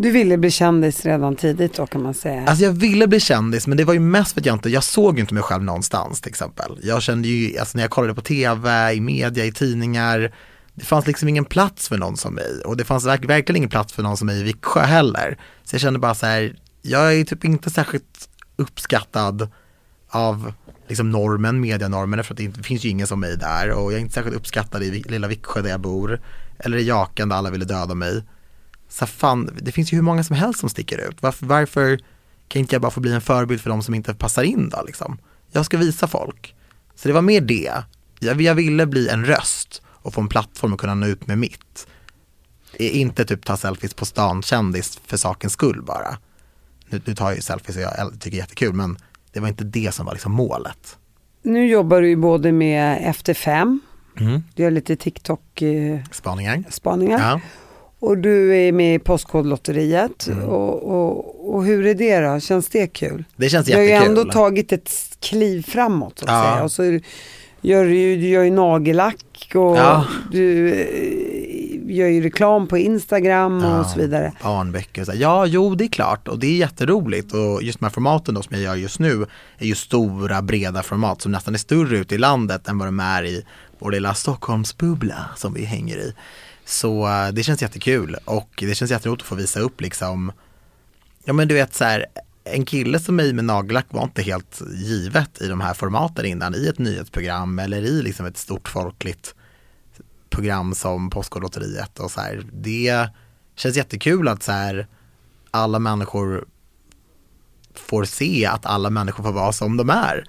[0.00, 2.44] Du ville bli kändis redan tidigt då kan man säga.
[2.46, 4.84] Alltså jag ville bli kändis men det var ju mest för att jag inte, jag
[4.84, 6.78] såg ju inte mig själv någonstans till exempel.
[6.82, 10.34] Jag kände ju, alltså när jag kollade på tv, i media, i tidningar,
[10.74, 13.68] det fanns liksom ingen plats för någon som mig och det fanns verk, verkligen ingen
[13.68, 15.38] plats för någon som mig i Viksjö heller.
[15.64, 19.48] Så jag kände bara så här, jag är typ inte särskilt uppskattad
[20.08, 20.52] av
[20.88, 24.02] liksom normen, medianormen, för att det finns ju ingen som mig där och jag är
[24.02, 26.20] inte särskilt uppskattad i lilla Viksjö där jag bor.
[26.58, 28.22] Eller i Jakan där alla ville döda mig.
[28.88, 31.16] Så fan, det finns ju hur många som helst som sticker ut.
[31.20, 32.00] Varför, varför
[32.48, 34.82] kan inte jag bara få bli en förebild för de som inte passar in då
[34.86, 35.18] liksom?
[35.52, 36.54] Jag ska visa folk.
[36.94, 37.72] Så det var mer det.
[38.18, 41.38] Jag, jag ville bli en röst och få en plattform att kunna nå ut med
[41.38, 41.86] mitt.
[42.78, 46.18] Inte typ ta selfies på stan kändis för sakens skull bara.
[46.88, 48.98] Nu, nu tar jag ju selfies och jag tycker det är jättekul men
[49.38, 50.96] det var inte det som var liksom målet.
[51.42, 53.80] Nu jobbar du ju både med Efter fem,
[54.20, 54.42] Mm.
[54.54, 56.64] du gör lite TikTok-spaningar.
[56.70, 57.18] Spaningar.
[57.18, 57.40] Ja.
[58.00, 60.26] Och du är med i Postkodlotteriet.
[60.26, 60.44] Mm.
[60.44, 62.40] Och, och, och hur är det då?
[62.40, 63.24] Känns det kul?
[63.36, 64.18] Det känns Du har ju jättekul.
[64.18, 66.42] ändå tagit ett kliv framåt så att Ja.
[66.52, 66.64] säga.
[66.64, 66.82] Och så
[67.60, 69.24] gör du, du gör ju nagellack
[69.54, 70.04] och Ja.
[70.32, 70.86] du eh,
[71.88, 74.32] gör ju reklam på Instagram och så vidare.
[74.42, 77.90] Barnböcker, så ja jo det är klart och det är jätteroligt och just de här
[77.90, 79.26] formaten då som jag gör just nu
[79.58, 83.00] är ju stora breda format som nästan är större ute i landet än vad de
[83.00, 83.44] är i
[83.78, 86.14] vår lilla Stockholmsbubbla som vi hänger i.
[86.64, 90.32] Så eh, det känns jättekul och det känns jätteroligt att få visa upp liksom,
[91.24, 92.06] ja men du vet så här,
[92.44, 96.54] en kille som mig med nagellack var inte helt givet i de här formaten innan,
[96.54, 99.34] i ett nyhetsprogram eller i liksom ett stort folkligt
[100.38, 102.42] program som Postkodlotteriet och så här.
[102.52, 103.08] Det
[103.56, 104.86] känns jättekul att så här,
[105.50, 106.44] alla människor
[107.74, 110.24] får se att alla människor får vara som de är.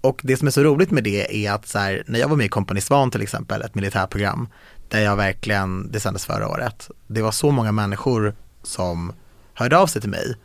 [0.00, 2.36] Och det som är så roligt med det är att så här, när jag var
[2.36, 4.48] med i Kompani Svan till exempel, ett militärprogram,
[4.88, 9.12] där jag verkligen, det sändes förra året, det var så många människor som
[9.54, 10.36] hörde av sig till mig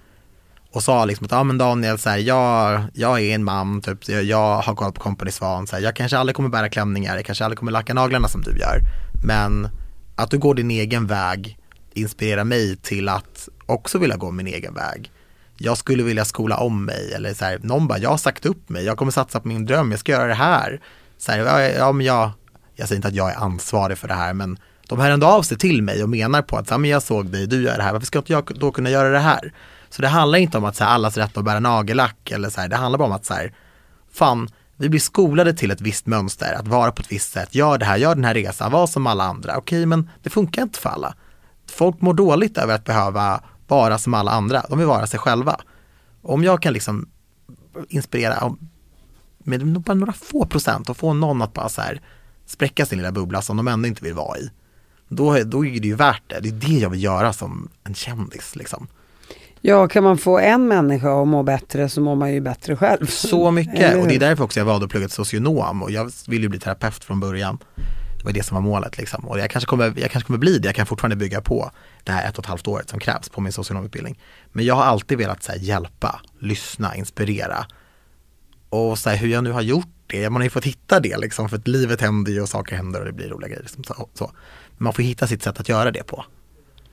[0.72, 4.10] och sa liksom att, ja men Daniel, så här, jag, jag är en man, typ,
[4.10, 7.16] jag, jag har kollat på Company Svan, så här, jag kanske aldrig kommer bära klänningar,
[7.16, 8.80] jag kanske aldrig kommer lacka naglarna som du gör,
[9.24, 9.70] men
[10.16, 11.58] att du går din egen väg
[11.94, 15.12] inspirerar mig till att också vilja gå min egen väg.
[15.58, 18.70] Jag skulle vilja skola om mig eller så här, någon bara, jag har sagt upp
[18.70, 20.82] mig, jag kommer satsa på min dröm, jag ska göra det här.
[21.18, 22.32] Så här ja, men jag,
[22.76, 25.42] jag säger inte att jag är ansvarig för det här, men de hör ändå av
[25.42, 27.84] sig till mig och menar på att, ja, men jag såg dig, du gör det
[27.84, 29.54] här, varför ska inte jag då kunna göra det här?
[29.90, 32.62] Så det handlar inte om att så här, allas rätt att bära nagellack eller så
[32.62, 33.54] här, det handlar bara om att så här,
[34.14, 37.78] fan, vi blir skolade till ett visst mönster, att vara på ett visst sätt, gör
[37.78, 39.58] det här, gör den här resan, var som alla andra.
[39.58, 41.16] Okej, men det funkar inte för alla.
[41.72, 45.60] Folk mår dåligt över att behöva vara som alla andra, de vill vara sig själva.
[46.22, 47.10] Om jag kan liksom
[47.90, 48.56] inspirera
[49.40, 52.02] med bara några få procent och få någon att bara så här
[52.46, 54.52] spräcka sin lilla bubbla som de ändå inte vill vara i.
[55.08, 56.40] Då, då är det ju värt det.
[56.40, 58.88] Det är det jag vill göra som en kändis liksom.
[59.62, 63.06] Ja, kan man få en människa att må bättre så mår man ju bättre själv.
[63.06, 66.12] Så mycket och det är därför också jag valde att plugga till socionom och jag
[66.28, 67.58] ville ju bli terapeut från början.
[68.18, 69.28] Det var det som var målet liksom.
[69.28, 71.72] Och jag kanske, kommer, jag kanske kommer bli det, jag kan fortfarande bygga på
[72.04, 74.20] det här ett och ett halvt året som krävs på min socionomutbildning.
[74.52, 77.66] Men jag har alltid velat här, hjälpa, lyssna, inspirera.
[78.70, 81.18] Och så här, hur jag nu har gjort det, man har ju fått hitta det
[81.18, 83.62] liksom, för att livet händer ju och saker händer och det blir roliga grejer.
[83.62, 84.32] Liksom, så, så.
[84.78, 86.26] Men man får hitta sitt sätt att göra det på.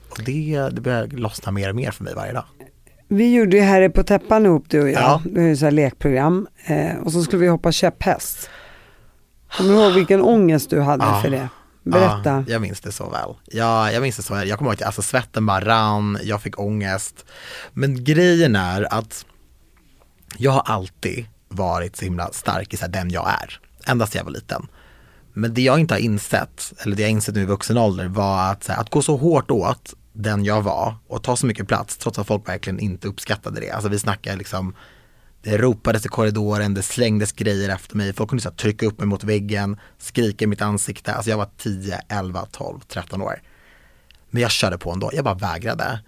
[0.09, 2.45] Och det, det börjar lossna mer och mer för mig varje dag.
[3.09, 5.03] Vi gjorde ju Herre på täppan ihop du och jag.
[5.03, 5.23] Ja.
[5.25, 6.47] Det är ju så här lekprogram.
[6.65, 8.51] Eh, och så skulle vi hoppa käpphäst.
[9.57, 11.21] Kommer du ihåg vilken ångest du hade Ja.
[11.23, 11.49] för det?
[11.83, 12.45] Berätta.
[12.47, 13.35] Ja, jag minns det så väl.
[13.45, 14.49] Ja, jag minns det så väl.
[14.49, 17.25] Jag kommer ihåg att alltså, svetten bara rann, jag fick ångest.
[17.73, 19.27] Men grejen är att
[20.37, 23.61] jag har alltid varit så himla stark i så här, den jag är.
[23.87, 24.67] Ända sedan jag var liten.
[25.33, 28.51] Men det jag inte har insett, eller det jag insett nu i vuxen ålder var
[28.51, 31.97] att, här, att gå så hårt åt den jag var och ta så mycket plats
[31.97, 33.71] trots att folk verkligen inte uppskattade det.
[33.71, 34.75] Alltså vi snackar liksom
[35.43, 38.99] det ropades i korridoren, det slängdes grejer efter mig, folk kunde så här, trycka upp
[38.99, 41.15] mig mot väggen, skrika i mitt ansikte.
[41.15, 43.43] Alltså jag var 10, 11, 12, 13 år.
[44.31, 46.01] Men jag körde på ändå, jag bara vägrade.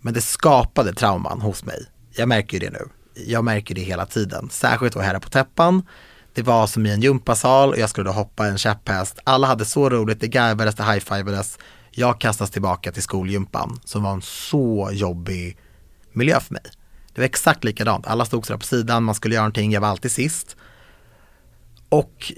[0.00, 1.86] Men det skapade trauman hos mig.
[2.16, 2.88] Jag märker ju det nu.
[3.26, 5.82] Jag märker det hela tiden, särskilt då här på täppan.
[6.34, 9.18] Det var som i en gympasal och jag skulle då hoppa en käpphäst.
[9.24, 11.58] Alla hade så roligt, det garvades, det high-fivades.
[11.94, 15.56] Jag kastas tillbaka till skolgympan som var en så jobbig
[16.12, 16.62] miljö för mig.
[17.14, 19.88] Det var exakt likadant, alla stod sådär på sidan, man skulle göra någonting, jag var
[19.88, 20.56] alltid sist.
[21.88, 22.32] Och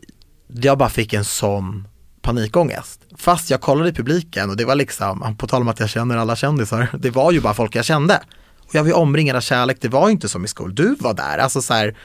[0.48, 1.88] jag bara fick en sån
[2.22, 3.00] panikångest.
[3.16, 6.16] Fast jag kollade i publiken och det var liksom, på tal om att jag känner
[6.16, 8.22] alla kändisar, det var ju bara folk jag kände.
[8.60, 10.94] Och jag var ju omringad av kärlek, det var ju inte som i skolan, du
[10.94, 11.96] var där, alltså så här,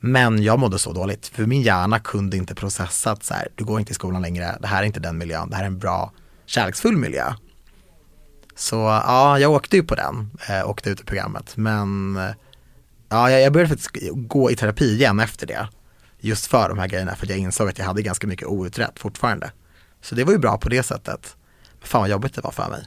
[0.00, 3.64] Men jag mådde så dåligt, för min hjärna kunde inte processa att så här, du
[3.64, 5.78] går inte i skolan längre, det här är inte den miljön, det här är en
[5.78, 6.12] bra,
[6.50, 7.32] kärleksfull miljö.
[8.54, 12.30] Så ja, jag åkte ju på den, eh, åkte ut i programmet, men eh,
[13.08, 15.68] ja, jag började faktiskt gå i terapi igen efter det.
[16.20, 19.52] Just för de här grejerna, för jag insåg att jag hade ganska mycket outrätt fortfarande.
[20.00, 21.36] Så det var ju bra på det sättet.
[21.78, 22.86] Men fan vad jobbigt det var för mig.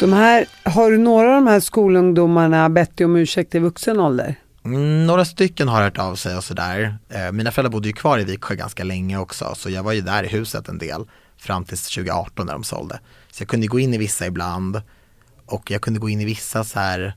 [0.00, 4.00] De här, har du några av de här skolungdomarna bett dig om ursäkt i vuxen
[4.00, 4.34] ålder?
[4.64, 6.98] Mm, några stycken har hört av sig och sådär.
[7.08, 10.00] Eh, mina föräldrar bodde ju kvar i Viksjö ganska länge också, så jag var ju
[10.00, 11.04] där i huset en del
[11.36, 13.00] fram till 2018 när de sålde.
[13.32, 14.82] Så jag kunde gå in i vissa ibland
[15.46, 17.16] och jag kunde gå in i vissa så här,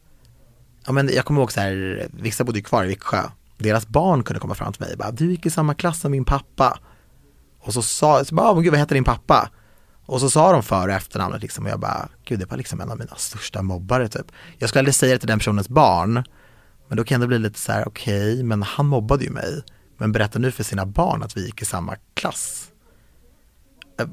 [0.86, 3.24] ja men jag kommer ihåg så här, vissa bodde ju kvar i Viksjö.
[3.58, 6.12] Deras barn kunde komma fram till mig och bara, du gick i samma klass som
[6.12, 6.80] min pappa.
[7.60, 9.50] Och så sa, jag, så bara, oh, gud vad heter din pappa?
[10.06, 12.82] Och så sa de för och efternamnet liksom och jag bara, gud det var liksom
[12.82, 14.32] en av mina största mobbare typ.
[14.58, 16.24] Jag skulle aldrig säga det till den personens barn,
[16.88, 19.64] men då kan det bli lite så här, okej, okay, men han mobbade ju mig.
[19.98, 22.68] Men berätta nu för sina barn att vi gick i samma klass.
[24.00, 24.12] Eh, alltså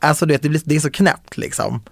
[0.00, 1.82] Alltså vet, det, blir, det är så knäppt liksom.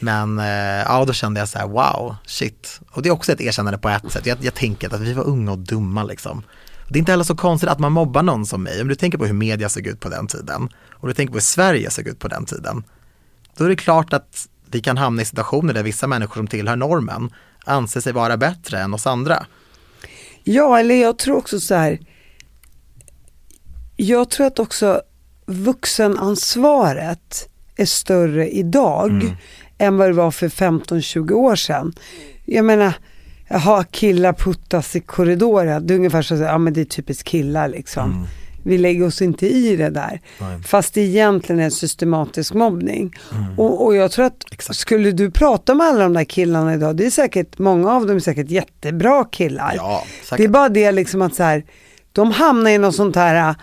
[0.00, 0.46] Men eh,
[0.86, 2.80] ja, då kände jag så här, wow, shit.
[2.90, 4.26] Och det är också ett erkännande på ett sätt.
[4.26, 6.42] Jag, jag tänker att vi var unga och dumma liksom.
[6.88, 8.82] Det är inte heller så konstigt att man mobbar någon som mig.
[8.82, 11.36] Om du tänker på hur media såg ut på den tiden och du tänker på
[11.36, 12.84] hur Sverige såg ut på den tiden.
[13.56, 16.76] Då är det klart att vi kan hamna i situationer där vissa människor som tillhör
[16.76, 17.30] normen
[17.64, 19.46] anser sig vara bättre än oss andra.
[20.44, 21.98] Ja, eller jag tror också så här.
[23.96, 25.02] Jag tror att också
[25.46, 29.36] vuxenansvaret är större idag mm.
[29.78, 31.94] än vad det var för 15-20 år sedan.
[32.44, 32.94] Jag menar,
[33.48, 37.24] jaha, killar puttas i korridoren, det är ungefär så att ja men det är typiskt
[37.24, 38.12] killar liksom.
[38.12, 38.26] Mm.
[38.62, 40.20] Vi lägger oss inte i det där.
[40.40, 40.62] Nej.
[40.62, 43.16] Fast det egentligen är systematisk mobbning.
[43.32, 43.58] Mm.
[43.58, 44.78] Och, och, jag tror att Exakt.
[44.78, 48.16] skulle du prata med alla de där killarna idag, det är säkert, många av dem
[48.16, 49.72] är säkert jättebra killar.
[49.76, 50.04] Ja,
[50.36, 51.64] det är bara det liksom att så här,
[52.12, 53.54] de hamnar i något sånt här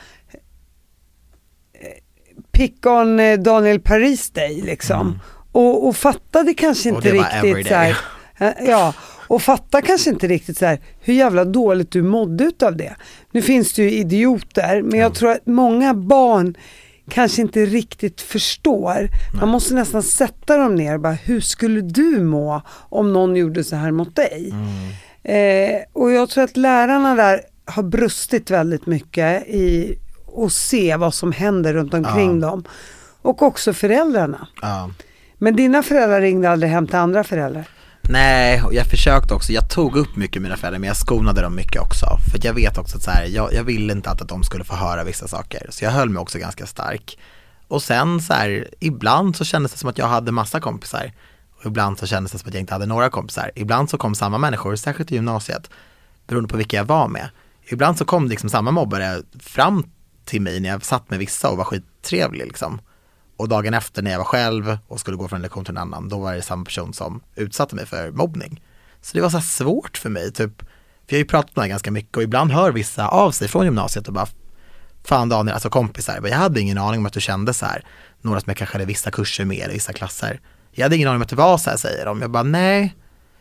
[2.55, 5.01] pick on eh, Daniel Paris Day liksom.
[5.01, 5.19] Mm.
[5.51, 7.97] Och, och fattade kanske inte riktigt så här,
[8.37, 8.93] eh, ja,
[9.35, 12.95] och fatta kanske inte riktigt så här, hur jävla dåligt du mådde utav det.
[13.31, 16.57] Nu finns det ju idioter, men jag tror att många barn
[17.09, 19.09] kanske inte riktigt förstår.
[19.39, 23.63] Man måste nästan sätta dem ner och bara, hur skulle du må om någon gjorde
[23.63, 24.53] så här mot dig?
[24.53, 24.89] Mm.
[25.23, 31.13] Eh, och jag tror att lärarna där har brustit väldigt mycket i och se vad
[31.13, 32.47] som händer runt omkring ja.
[32.47, 32.63] dem.
[33.21, 34.47] Och också föräldrarna.
[34.61, 34.89] Ja.
[35.37, 37.67] Men dina föräldrar ringde aldrig hem till andra föräldrar?
[38.09, 41.41] Nej, och jag försökte också, jag tog upp mycket med mina föräldrar men jag skonade
[41.41, 42.05] dem mycket också.
[42.31, 44.63] För jag vet också att så här, jag, jag ville inte att, att de skulle
[44.63, 45.67] få höra vissa saker.
[45.69, 47.17] Så jag höll mig också ganska stark.
[47.67, 51.11] Och sen så här, ibland så kändes det som att jag hade massa kompisar.
[51.59, 53.51] Och ibland så kändes det som att jag inte hade några kompisar.
[53.55, 55.69] Ibland så kom samma människor, särskilt i gymnasiet,
[56.27, 57.29] beroende på vilka jag var med.
[57.67, 59.83] Ibland så kom liksom samma mobbare fram
[60.25, 62.81] till mig när jag satt med vissa och var skittrevlig liksom.
[63.37, 65.77] Och dagen efter när jag var själv och skulle gå från en lektion till en
[65.77, 68.61] annan, då var det samma person som utsatte mig för mobbning.
[69.01, 70.67] Så det var så svårt för mig, typ, för
[71.07, 73.65] jag har ju pratat med det ganska mycket och ibland hör vissa av sig från
[73.65, 74.27] gymnasiet och bara,
[75.03, 77.85] fan Daniel, alltså kompisar, jag hade ingen aning om att du kände så här,
[78.21, 80.39] några som jag kanske hade vissa kurser med eller vissa klasser.
[80.71, 82.21] Jag hade ingen aning om att det var så här, säger de.
[82.21, 82.95] Jag bara, nej,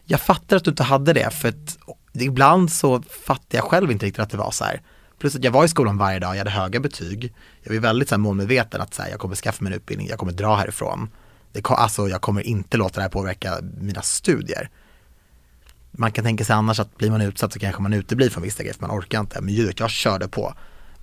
[0.05, 1.79] jag fattar att du inte hade det, för att
[2.13, 4.81] ibland så fattar jag själv inte riktigt att det var så här.
[5.19, 7.35] Plus att jag var i skolan varje dag, jag hade höga betyg.
[7.63, 10.09] Jag var väldigt så här, målmedveten att så här, jag kommer skaffa mig en utbildning,
[10.09, 11.09] jag kommer dra härifrån.
[11.53, 14.71] Det, alltså jag kommer inte låta det här påverka mina studier.
[15.91, 18.63] Man kan tänka sig annars att blir man utsatt så kanske man uteblir från vissa
[18.63, 19.41] grejer för man orkar inte.
[19.41, 20.55] Men ljudet, jag körde på.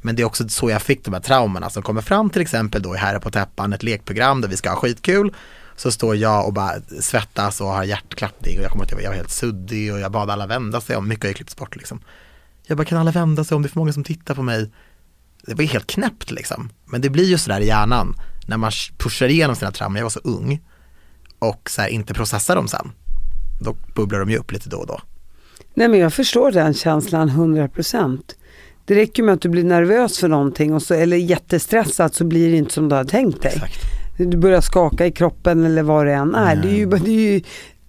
[0.01, 2.81] Men det är också så jag fick de här traumorna som kommer fram till exempel
[2.81, 5.35] då i Herre på täppan, ett lekprogram där vi ska ha skitkul.
[5.75, 9.15] Så står jag och bara svettas och har hjärtklappning och jag kommer att jag var
[9.15, 12.01] helt suddig och jag bad alla vända sig om, mycket har ju klippts bort liksom.
[12.71, 14.71] Jag bara, kan alla vända sig om det är för många som tittar på mig?
[15.45, 16.69] Det var helt knäppt liksom.
[16.85, 18.15] Men det blir ju sådär i hjärnan
[18.47, 20.61] när man pushar igenom sina trauman, jag var så ung
[21.39, 22.91] och så här, inte processar dem sen.
[23.61, 25.01] Då bubblar de ju upp lite då och då.
[25.73, 28.19] Nej men jag förstår den känslan 100%.
[28.85, 32.51] Det räcker med att du blir nervös för någonting och så, eller jättestressad så blir
[32.51, 33.53] det inte som du har tänkt dig.
[33.55, 33.81] Exakt.
[34.17, 36.55] Du börjar skaka i kroppen eller vad det än är.
[36.55, 37.41] Det, är ju, det, är ju,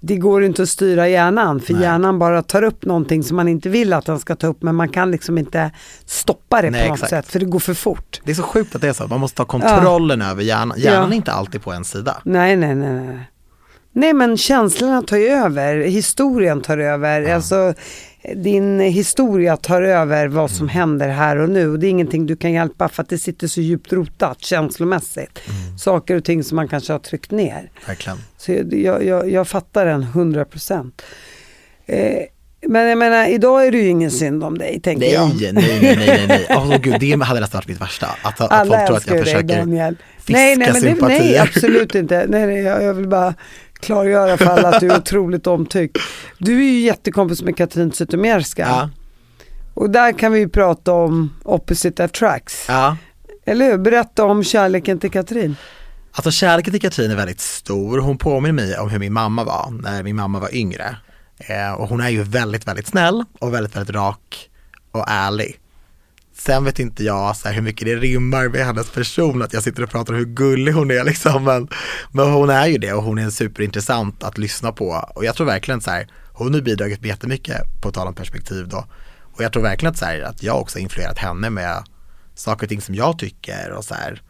[0.04, 1.82] det går inte att styra hjärnan för Nej.
[1.82, 4.74] hjärnan bara tar upp någonting som man inte vill att den ska ta upp men
[4.74, 5.70] man kan liksom inte
[6.06, 7.10] stoppa det Nej, på något exakt.
[7.10, 8.20] sätt för det går för fort.
[8.24, 10.78] Det är så sjukt att det är så, man måste ta kontrollen över hjärnan.
[10.78, 11.12] Hjärnan Ja.
[11.12, 12.16] är inte alltid på en sida.
[12.24, 13.28] Nej, nej, nej, nej.
[13.92, 17.74] Nej men känslorna tar över, historien tar över, alltså
[18.34, 22.36] din historia tar över vad som händer här och nu och det är ingenting du
[22.36, 25.38] kan hjälpa för att det sitter så djupt rotat känslomässigt.
[25.78, 27.70] Saker och ting som man kanske har tryckt ner.
[27.86, 28.18] Verkligen.
[28.36, 31.02] Så jag, jag, jag, fattar den 100 procent.
[31.86, 32.18] Eh,
[32.66, 35.54] men jag menar, idag är det ju ingen synd om dig, tänker Nej, jag.
[35.54, 36.46] nej, nej, nej, nej.
[36.50, 38.06] Åh gud, det hade nästan varit mitt värsta.
[38.22, 39.96] Att, att Alla folk tror att jag dig försöker Daniel.
[40.18, 41.42] fiska Nej, nej, men det, nej, sympatier.
[41.42, 42.26] absolut inte.
[42.28, 43.34] Nej, nej, jag, jag vill bara
[43.82, 45.98] klargöra för alla att du är otroligt omtyckt.
[46.38, 48.62] Du är ju jättekompis med Katrin Zytomierska.
[48.62, 48.90] Ja,
[49.74, 52.64] Och där kan vi ju prata om opposite attracts.
[52.68, 52.96] ja.
[53.44, 53.78] Eller hur?
[53.78, 55.56] Berätta om kärleken till Katrin.
[56.12, 57.98] Alltså kärleken till Katrin är väldigt stor.
[57.98, 60.96] Hon påminner mig om hur min mamma var när min mamma var yngre.
[61.38, 64.50] Eh, och hon är ju väldigt, väldigt snäll och väldigt, väldigt rak
[64.92, 65.56] och ärlig.
[66.34, 69.62] Sen vet inte jag så här, hur mycket det rimmar med hennes person, att jag
[69.62, 71.44] sitter och pratar om hur gullig hon är liksom.
[71.44, 71.68] Men,
[72.12, 75.10] men hon är ju det och hon är superintressant att lyssna på.
[75.14, 78.68] Och jag tror verkligen så här, hon har bidragit med jättemycket på tal om perspektiv
[78.68, 78.86] då.
[79.34, 81.84] Och jag tror verkligen att, så här, att jag också har influerat henne med
[82.34, 84.22] saker och ting som jag tycker och så här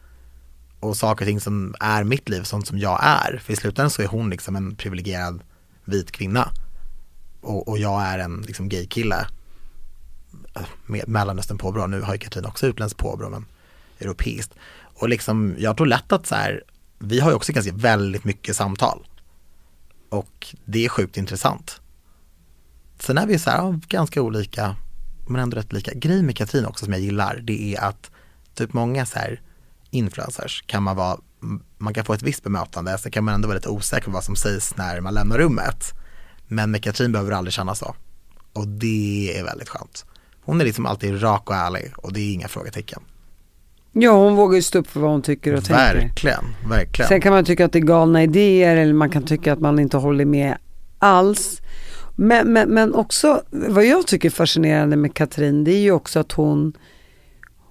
[0.79, 3.41] och saker och ting som är mitt liv, sånt som jag är.
[3.43, 5.43] För i slutändan så är hon liksom en privilegierad
[5.85, 6.49] vit kvinna.
[7.41, 9.27] Och, och jag är en liksom gay-kille
[11.07, 11.87] Mellanöstern påbrå.
[11.87, 13.45] Nu har ju Katrin också utländskt påbrå, men
[13.99, 14.53] europeiskt.
[14.95, 16.63] Och liksom, jag tror lätt att så här,
[16.99, 19.07] vi har ju också ganska väldigt mycket samtal.
[20.09, 21.81] Och det är sjukt intressant.
[22.99, 24.75] Sen är vi så här, ja, ganska olika,
[25.27, 25.93] men ändå rätt lika.
[25.93, 28.11] Grejen med Katrin också som jag gillar, det är att
[28.53, 29.41] typ många så här
[29.89, 31.17] influencers kan man vara,
[31.77, 34.23] man kan få ett visst bemötande, sen kan man ändå vara lite osäker på vad
[34.23, 35.93] som sägs när man lämnar rummet.
[36.47, 37.95] Men med Katrin behöver du aldrig känna så.
[38.53, 40.05] Och det är väldigt skönt.
[40.45, 42.99] Hon är liksom alltid rak och ärlig och det är inga frågetecken.
[43.91, 45.95] Ja, hon vågar ju stå upp för vad hon tycker och tänker.
[45.95, 47.09] Verkligen, verkligen.
[47.09, 49.79] Sen kan man tycka att det är galna idéer eller man kan tycka att man
[49.79, 50.57] inte håller med
[50.99, 51.61] alls.
[52.15, 56.19] Men, men, men också, vad jag tycker är fascinerande med Katrin, det är ju också
[56.19, 56.73] att hon,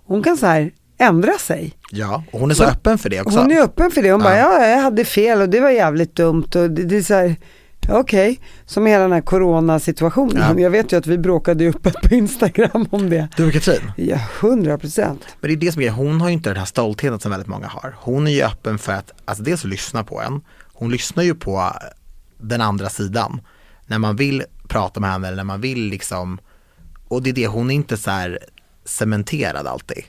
[0.05, 1.73] hon kan så här ändra sig.
[1.91, 3.39] Ja, och hon är så, Så- öppen för det också.
[3.39, 4.13] Hon är öppen för det.
[4.13, 4.25] Hon Ja.
[4.27, 7.15] bara, ja jag hade fel och det var jävligt dumt och det, det är så
[7.15, 7.37] här,
[7.89, 10.37] okej, som hela den här coronasituationen.
[10.57, 10.61] Ja.
[10.63, 13.29] Jag vet ju att vi bråkade ju öppet på Instagram om det.
[13.37, 15.23] Du och Katrin, Ja, hundra procent.
[15.41, 17.49] men det är det som är hon har ju inte den här stoltheten som väldigt
[17.49, 17.95] många har.
[17.99, 20.41] Hon är ju öppen för att, alltså dels lyssna på en,
[20.73, 21.73] hon lyssnar ju på
[22.41, 23.41] den andra sidan.
[23.87, 26.39] När man vill prata med henne eller när man vill liksom,
[27.09, 28.39] och det är det, hon är inte så här
[28.85, 30.05] cementerad alltid.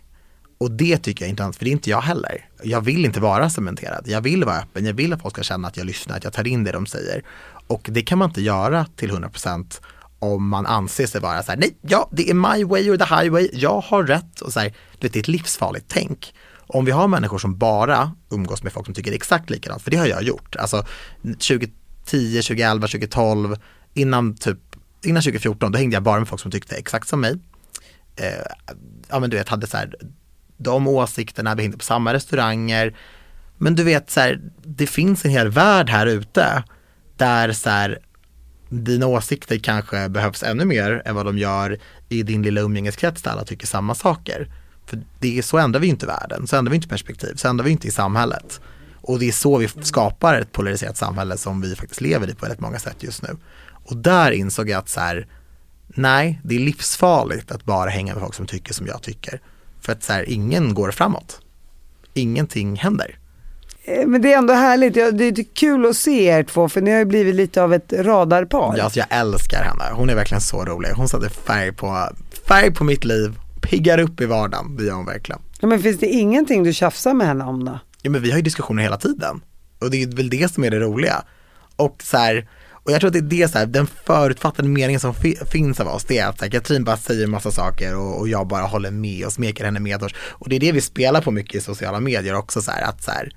[0.58, 2.46] Och det tycker jag inte alls, för det är inte jag heller.
[2.64, 4.04] Jag vill inte vara cementerad.
[4.08, 6.34] Jag vill vara öppen, jag vill att folk ska känna att jag lyssnar, att jag
[6.34, 7.24] tar in det de säger.
[7.68, 9.82] Och det kan man inte göra till 100%
[10.20, 13.16] om man anser sig vara så här, nej, ja, det är my way or the
[13.16, 14.42] highway, jag har rätt.
[14.42, 16.34] Och så här, du vet, det är ett livsfarligt tänk.
[16.68, 19.98] Om vi har människor som bara umgås med folk som tycker exakt likadant, för det
[19.98, 20.56] har jag gjort.
[20.56, 20.86] Alltså
[21.22, 21.70] 2010,
[22.42, 23.56] 2011, 2012,
[23.94, 24.60] innan typ,
[25.04, 27.40] innan 2014, då hängde jag bara med folk som tyckte exakt som mig
[28.16, 28.46] eh,
[29.10, 29.96] ja men du vet, hade så här,
[30.58, 32.96] de åsikterna, vi hängde på samma restauranger.
[33.58, 36.64] Men du vet så här, det finns en hel värld här ute
[37.24, 38.00] där så här,
[38.70, 41.78] dina åsikter kanske behövs ännu mer än vad de gör
[42.10, 44.52] i din lilla umgängeskrets där alla tycker samma saker.
[44.86, 47.66] För det är så ändrar vi inte världen, så ändrar vi inte perspektiv, så ändrar
[47.66, 48.62] vi inte i samhället.
[49.02, 52.46] Och det är så vi skapar ett polariserat samhälle som vi faktiskt lever i på
[52.46, 53.38] väldigt många sätt just nu.
[53.86, 55.28] Och där insåg jag att så här,
[55.88, 59.42] nej, det är livsfarligt att bara hänga med folk som tycker som jag tycker.
[59.82, 61.42] För att så här, ingen går framåt.
[62.14, 63.18] Ingenting händer.
[63.86, 66.82] Eh, Men det är ändå härligt, Ja, det är kul att se er två för
[66.82, 68.74] ni har ju blivit lite av ett radarpar.
[68.78, 69.84] Ja, alltså jag älskar henne.
[69.94, 70.90] Hon är verkligen så rolig.
[70.90, 72.10] Hon sätter färg på,
[72.48, 74.76] färg på mitt liv, piggar upp i vardagen.
[74.78, 75.42] Det gör hon verkligen.
[75.60, 77.80] Ja, men finns det ingenting du tjafsar med henne om då?
[78.02, 79.42] Ja, men vi har ju diskussioner hela tiden.
[79.80, 81.24] Och det är väl det som är det roliga.
[81.76, 85.00] Och så här, och jag tror att det är det så här, den förutfattade meningen
[85.00, 87.96] som fi- finns av oss, det är att så här, Katrin bara säger massa saker
[87.96, 90.16] och, och jag bara håller med och smeker henne medhårs.
[90.30, 93.04] Och det är det vi spelar på mycket i sociala medier också så här, att
[93.04, 93.32] så här,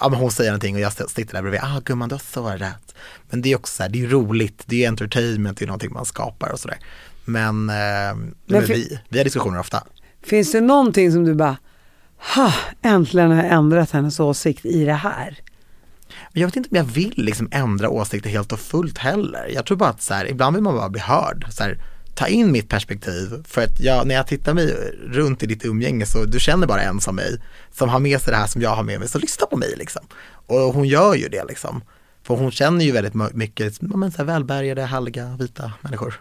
[0.00, 2.48] ja men hon säger någonting och jag sitter där bredvid, ah gumman du har så
[2.48, 2.94] rätt.
[3.30, 5.92] Men det är också så här, det är roligt, det är entertainment, det är någonting
[5.92, 6.78] man skapar och sådär.
[7.24, 7.74] Men, eh,
[8.46, 9.84] men för- vi, vi har diskussioner ofta.
[10.22, 11.56] Finns det någonting som du bara,
[12.34, 15.38] ha, äntligen har jag ändrat hennes åsikt i det här?
[16.32, 19.50] Men jag vet inte om jag vill liksom ändra åsikter helt och fullt heller.
[19.54, 21.46] Jag tror bara att så här, ibland vill man bara bli hörd.
[21.50, 21.78] Så här,
[22.20, 23.44] ta in mitt perspektiv.
[23.44, 24.66] För att jag, när jag tittar mig
[25.10, 27.40] runt i ditt umgänge så du känner bara en som mig.
[27.72, 29.08] Som har med sig det här som jag har med mig.
[29.08, 30.02] Så lyssna på mig liksom.
[30.46, 31.82] Och hon gör ju det liksom.
[32.22, 36.20] För hon känner ju väldigt mycket men, så här, välbärgade, halliga, vita människor.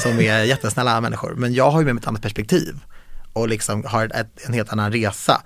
[0.00, 1.34] Som är jättesnälla människor.
[1.36, 2.74] Men jag har ju med mig ett annat perspektiv.
[3.32, 5.42] Och liksom har ett, en helt annan resa.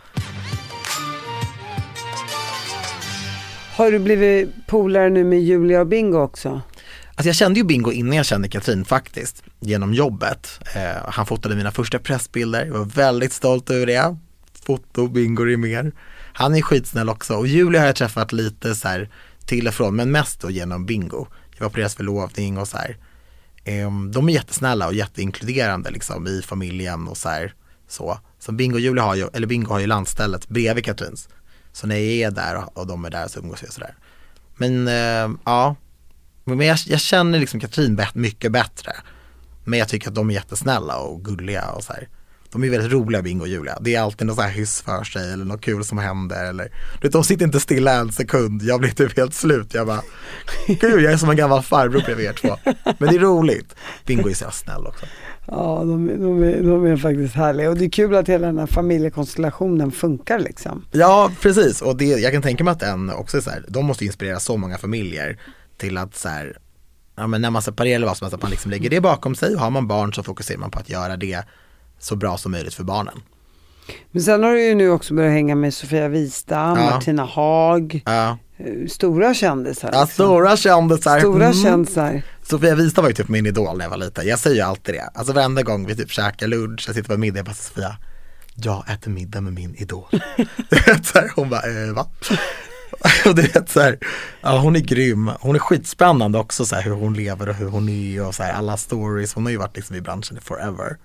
[3.77, 6.61] Har du blivit polare nu med Julia och Bingo också?
[7.15, 10.61] Alltså jag kände ju Bingo innan jag kände Katrin faktiskt, genom jobbet.
[10.75, 14.17] Eh, han fotade mina första pressbilder, jag var väldigt stolt över det.
[14.63, 15.93] Foto, Bingo är mer.
[16.33, 19.11] Han är skitsnäll också och Julia har jag träffat lite så här
[19.47, 21.27] till och från, men mest då genom Bingo.
[21.57, 22.97] Jag var på deras förlovning och så här.
[23.65, 27.55] Eh, de är jättesnälla och jätteinkluderande liksom i familjen och så här.
[27.89, 31.29] Så, så Bingo och Julia har ju, eller Bingo har ju landstället bredvid Katrins.
[31.73, 33.95] Så när jag är där och de är där så umgås jag sådär.
[34.57, 35.77] Men eh, ja,
[36.45, 38.93] men jag, jag känner liksom Katrin mycket bättre.
[39.64, 42.09] Men jag tycker att de är jättesnälla och gulliga och så här.
[42.53, 43.78] De är väldigt roliga Bingo och Julia.
[43.80, 46.64] Det är alltid något så här hyss för sig eller något kul som händer eller
[46.64, 48.62] du vet, de sitter inte stilla en sekund.
[48.62, 49.74] Jag blir typ helt slut.
[49.74, 50.03] Jag bara,
[50.66, 52.57] gud jag är som en gammal farbror bredvid er två.
[52.99, 53.74] Men det är roligt.
[54.07, 55.07] Bingo är så snäll också.
[55.47, 58.59] Ja, de, de, är, de är faktiskt härliga och det är kul att hela den
[58.59, 60.84] här familjekonstellationen funkar liksom.
[60.93, 63.84] Ja, precis och det, jag kan tänka mig att den också är så här, de
[63.84, 65.38] måste inspirera så många familjer
[65.83, 66.57] till att så här,
[67.16, 69.35] ja men när man separerar eller vad som helst, att man liksom lägger det bakom
[69.35, 71.43] sig och har man barn så fokuserar man på att göra det
[71.99, 73.20] så bra som möjligt för barnen.
[74.11, 76.91] Men sen har du ju nu också börjat hänga med Sofia Wistam, ja.
[76.91, 78.39] Martina Haag, ja.
[78.57, 79.89] Eh, stora kändisar.
[79.89, 80.01] Liksom.
[80.01, 81.18] Ja, stora kändisar.
[81.18, 81.62] Stora mm.
[81.62, 82.22] kändisar.
[82.43, 84.26] Sofia Wistam var ju typ min idol när jag var liten.
[84.26, 85.11] Jag säger ju alltid det.
[85.14, 87.97] Alltså varenda gång vi typ käkar lunch, jag sitter på middag, jag bara Sofia,
[88.55, 90.09] jag äter middag med min idol.
[91.37, 92.07] hon bara, eh, va?
[93.26, 93.99] och du vet så här,
[94.40, 95.30] ja, hon är grym.
[95.40, 98.43] Hon är skitspännande också så här, hur hon lever och hur hon är och så
[98.43, 99.34] här, alla stories.
[99.34, 100.97] Hon har ju varit liksom i branschen forever.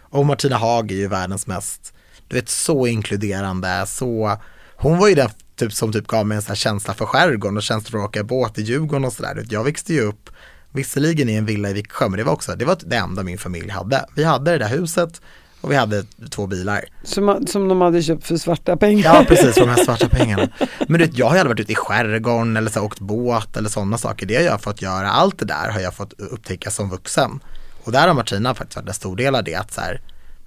[0.00, 1.94] Och Martina Haag är ju världens mest,
[2.28, 4.38] du vet så inkluderande, så
[4.76, 7.56] hon var ju den typ, som typ gav mig en så här känsla för skärgården
[7.56, 9.44] och känsla för att åka båt i Djurgården och sådär.
[9.50, 10.30] Jag växte ju upp
[10.74, 13.38] Visserligen i en villa i Viksjö, men det var också, det var det enda min
[13.38, 14.06] familj hade.
[14.14, 15.20] Vi hade det där huset,
[15.64, 16.84] och vi hade två bilar.
[17.02, 19.14] Som, som de hade köpt för svarta pengar?
[19.14, 20.48] Ja precis, för de här svarta pengarna.
[20.88, 23.68] Men du vet, jag har aldrig varit ute i skärgården eller så åkt båt eller
[23.68, 24.26] sådana saker.
[24.26, 27.40] Det har jag fått göra, allt det där har jag fått upptäcka som vuxen.
[27.84, 30.00] Och där har Martina faktiskt varit en stor del av det, att så här,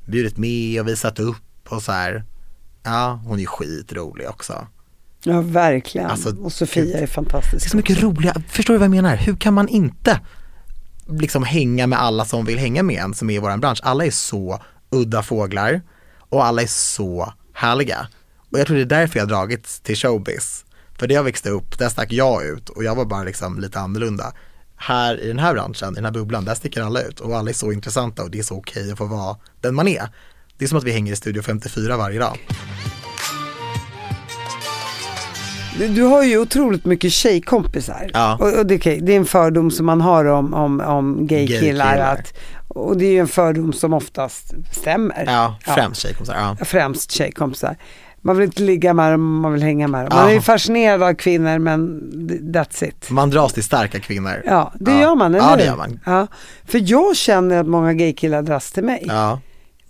[0.05, 2.23] bjudit med och visat upp och så här.
[2.83, 4.67] Ja, hon är skitrolig också.
[5.23, 6.09] Ja, verkligen.
[6.09, 7.63] Alltså, och Sofia är fantastisk.
[7.63, 9.15] Det är så mycket roliga, förstår du vad jag menar?
[9.15, 10.19] Hur kan man inte
[11.09, 13.79] liksom hänga med alla som vill hänga med en som är i vår bransch?
[13.83, 15.81] Alla är så udda fåglar
[16.29, 18.07] och alla är så härliga.
[18.51, 20.65] Och jag tror det är därför jag dragits till showbiz.
[20.99, 23.79] För det jag växte upp, där stack jag ut och jag var bara liksom lite
[23.79, 24.33] annorlunda.
[24.75, 27.49] Här i den här branschen, i den här bubblan, där sticker alla ut och alla
[27.49, 30.09] är så intressanta och det är så okej att få vara den man är.
[30.57, 32.37] Det är som att vi hänger i Studio 54 varje dag.
[35.79, 38.11] Du har ju otroligt mycket tjejkompisar.
[38.13, 38.37] Ja.
[38.41, 41.95] Och, och det, det, är en fördom som man har om, om, om gaykillar.
[41.95, 42.33] Gay att,
[42.67, 45.23] och det är ju en fördom som oftast stämmer.
[45.27, 46.07] Ja, främst ja.
[46.07, 46.55] tjejkompisar.
[46.59, 46.65] Ja.
[46.65, 47.77] Främst tjejkompisar.
[48.21, 50.09] Man vill inte ligga med dem, man vill hänga med dem.
[50.13, 50.29] Man ja.
[50.29, 52.01] är ju fascinerad av kvinnor men
[52.53, 53.09] that's it.
[53.09, 54.41] Man dras till starka kvinnor.
[54.45, 54.99] Ja, det ja.
[54.99, 55.99] gör man, eller Ja, det gör man.
[56.05, 56.27] Ja.
[56.65, 59.03] För jag känner att många gaykillar dras till mig.
[59.07, 59.39] Ja.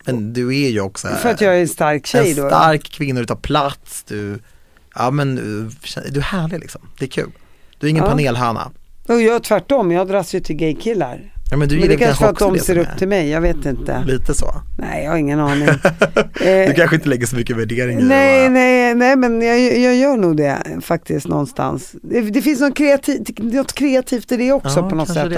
[0.06, 2.44] Men du är ju också För att jag är en stark tjej då.
[2.44, 2.98] En stark då.
[2.98, 4.40] kvinna, du tar plats, du,
[4.96, 6.82] ja men du är härlig liksom.
[7.00, 7.32] Det är kul.
[7.80, 8.10] Du är ingen ja.
[8.10, 8.72] panelhöna.
[9.08, 11.34] Och jag tvärtom, jag dras ju till gaykillar.
[11.52, 13.66] Ja, men, du men det kanske för att de ser upp till mig, jag vet
[13.66, 14.04] inte.
[14.08, 14.54] Lite så?
[14.78, 15.68] Nej, jag har ingen aning.
[16.68, 19.96] du kanske inte lägger så mycket värdering i Nej, det, nej, nej, men jag, jag
[19.96, 21.96] gör nog det faktiskt någonstans.
[22.02, 25.34] Det, det finns något, kreativ, något kreativt i det också ja, på något sätt.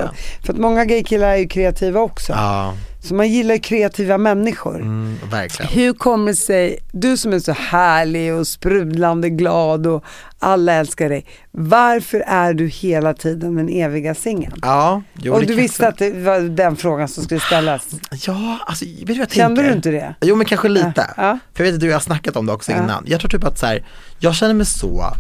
[0.45, 2.34] För att många gaykillar är ju kreativa också.
[2.34, 2.74] Ja.
[3.10, 4.76] Så man gillar kreativa människor.
[4.76, 5.72] Mm, verkligen.
[5.72, 10.03] Hur kommer det sig, du som är så härlig och sprudlande glad och
[10.39, 11.26] alla älskar dig.
[11.51, 14.53] Varför är du hela tiden den eviga singeln?
[14.62, 17.88] Ja, jo, Och du visste att det var den frågan som skulle ställas?
[18.28, 19.70] Ja, alltså vet du vad jag Kände tänker?
[19.70, 20.16] du inte det?
[20.22, 21.14] Jo men kanske lite.
[21.18, 21.39] Ja.
[21.53, 22.84] För jag vet att du och jag har snackat om det också ja.
[22.84, 23.03] innan.
[23.07, 23.86] Jag tror typ att så här,
[24.20, 25.14] jag känner mig så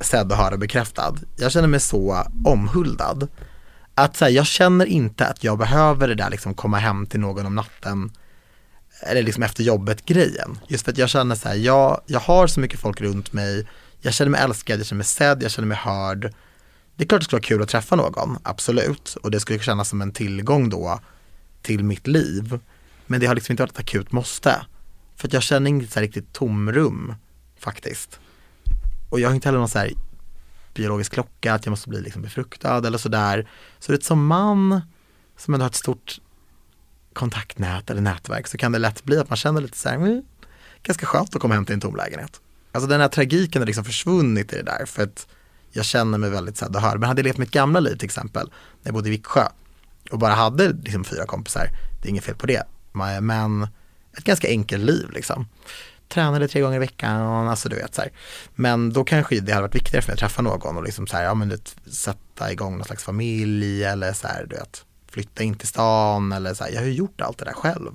[0.00, 1.14] sedd och hörd och bekräftad.
[1.36, 3.28] Jag känner mig så omhuldad
[3.94, 7.20] att så här, jag känner inte att jag behöver det där liksom komma hem till
[7.20, 8.12] någon om natten
[9.02, 10.58] eller liksom efter jobbet grejen.
[10.68, 13.68] Just för att jag känner så här, jag, jag har så mycket folk runt mig,
[14.00, 16.34] jag känner mig älskad, jag känner mig sedd, jag känner mig hörd.
[16.96, 19.16] Det är klart det skulle vara kul att träffa någon, absolut.
[19.22, 21.00] Och det skulle kännas som en tillgång då
[21.62, 22.58] till mitt liv.
[23.06, 24.66] Men det har liksom inte varit ett akut måste.
[25.16, 27.14] För att jag känner inget så riktigt tomrum
[27.58, 28.18] faktiskt.
[29.10, 29.92] Och jag har inte heller någon så här
[30.74, 33.48] biologisk klocka, att jag måste bli liksom befruktad eller sådär.
[33.78, 34.80] Så det är som man
[35.36, 36.20] som ändå har ett stort
[37.12, 40.22] kontaktnät eller nätverk så kan det lätt bli att man känner lite så här, mm,
[40.82, 42.40] ganska skönt att komma hem till en tom lägenhet.
[42.72, 45.26] Alltså den här tragiken har liksom försvunnit i det där för att
[45.70, 46.98] jag känner mig väldigt så här, hör.
[46.98, 48.46] Men hade jag levt mitt gamla liv till exempel,
[48.82, 49.48] när jag bodde i Viksjö
[50.10, 51.68] och bara hade liksom fyra kompisar,
[52.02, 52.62] det är inget fel på det,
[53.20, 53.68] men
[54.18, 55.46] ett ganska enkelt liv liksom.
[56.08, 58.10] Tränade tre gånger i veckan, alltså du vet så här.
[58.54, 61.16] Men då kanske det hade varit viktigare för mig att träffa någon och liksom så
[61.16, 65.42] här, ja men det, sätta igång någon slags familj eller så här, du vet, flytta
[65.42, 67.90] in till stan eller så här, jag har ju gjort allt det där själv.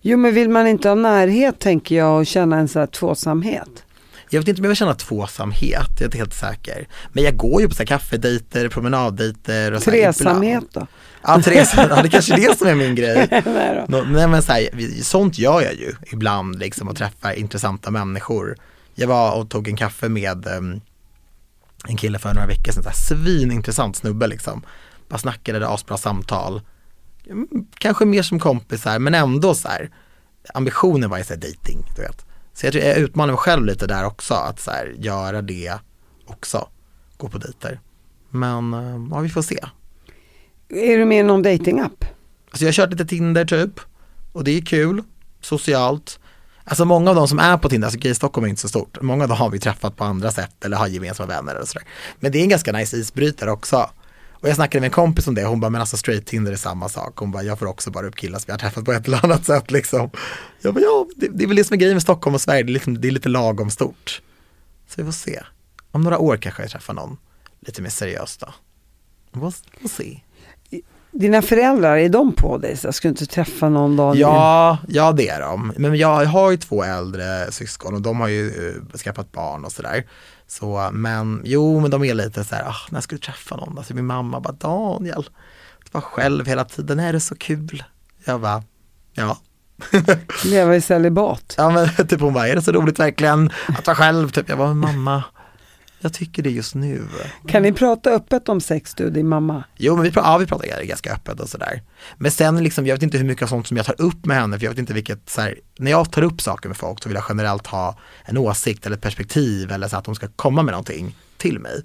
[0.00, 3.84] Jo men vill man inte ha närhet tänker jag och känna en sån här tvåsamhet?
[4.30, 6.88] Jag vet inte om jag vill känna tvåsamhet, jag är inte helt säker.
[7.12, 10.86] Men jag går ju på så här kaffedejter, promenaddejter och Tresamhet då?
[11.28, 13.28] Ja, ja, det kanske är det som är min grej.
[13.44, 17.90] nej, Nå, nej men så här, sånt gör jag ju ibland liksom och träffar intressanta
[17.90, 18.56] människor.
[18.94, 20.80] Jag var och tog en kaffe med um,
[21.88, 24.62] en kille för några veckor sedan, så här, svinintressant snubbe liksom.
[25.08, 26.60] Bara snackade, asbra samtal.
[27.26, 27.48] Mm,
[27.78, 29.90] kanske mer som kompisar men ändå så här,
[30.54, 32.26] ambitionen var ju så här dating, du vet.
[32.52, 35.74] Så jag tror jag utmanar mig själv lite där också, att så här, göra det
[36.26, 36.68] också,
[37.16, 37.80] gå på dejter.
[38.30, 39.58] Men eh, ja, vi får se.
[40.68, 42.04] Är du med i någon datingapp?
[42.50, 43.80] Alltså jag har kört lite Tinder typ,
[44.32, 45.02] och det är kul,
[45.40, 46.18] socialt.
[46.64, 49.02] Alltså många av de som är på Tinder, alltså Gay Stockholm är inte så stort,
[49.02, 51.86] många av dem har vi träffat på andra sätt eller har gemensamma vänner eller sådär.
[52.20, 53.90] Men det är en ganska nice isbrytare också.
[54.40, 56.56] Och jag snackade med en kompis om det, hon bara, men alltså straight Tinder är
[56.56, 57.16] samma sak.
[57.16, 59.24] Hon bara, jag får också bara upp killar som jag har träffat på ett eller
[59.24, 60.10] annat sätt liksom.
[60.60, 62.62] Jag bara, ja, det, det är väl det som är grejen med Stockholm och Sverige,
[62.62, 64.22] det är, liksom, det är lite lagom stort.
[64.88, 65.42] Så vi får se.
[65.90, 67.16] Om några år kanske jag träffar någon
[67.60, 68.54] lite mer seriöst då.
[69.32, 70.22] We'll, we'll see.
[71.18, 72.76] Dina föräldrar, är de på dig?
[72.76, 74.16] Så ska du inte träffa någon dag?
[74.16, 75.72] Ja, ja det är de.
[75.76, 79.72] Men jag har ju två äldre syskon och de har ju uh, skaffat barn och
[79.72, 80.04] sådär.
[80.46, 83.78] Så, men jo, men de är lite så här, ah, när ska du träffa någon?
[83.78, 85.22] Alltså min mamma bara, Daniel,
[85.84, 87.84] du var själv hela tiden, är det så kul?
[88.24, 88.62] Jag bara,
[89.12, 89.38] ja.
[90.44, 91.54] Leva i celibat.
[91.56, 94.30] Ja men typ hon bara, är det så roligt verkligen att vara själv?
[94.30, 95.24] Typ, jag bara, mamma,
[96.00, 97.08] jag tycker det just nu.
[97.46, 99.64] Kan ni prata öppet om sex du din mamma?
[99.76, 101.82] Jo men vi, ja, vi pratar ganska öppet och sådär.
[102.16, 104.36] Men sen liksom, jag vet inte hur mycket av sånt som jag tar upp med
[104.36, 107.02] henne, för jag vet inte vilket, så här, när jag tar upp saker med folk
[107.02, 110.28] så vill jag generellt ha en åsikt eller ett perspektiv eller så att de ska
[110.36, 111.82] komma med någonting till mig.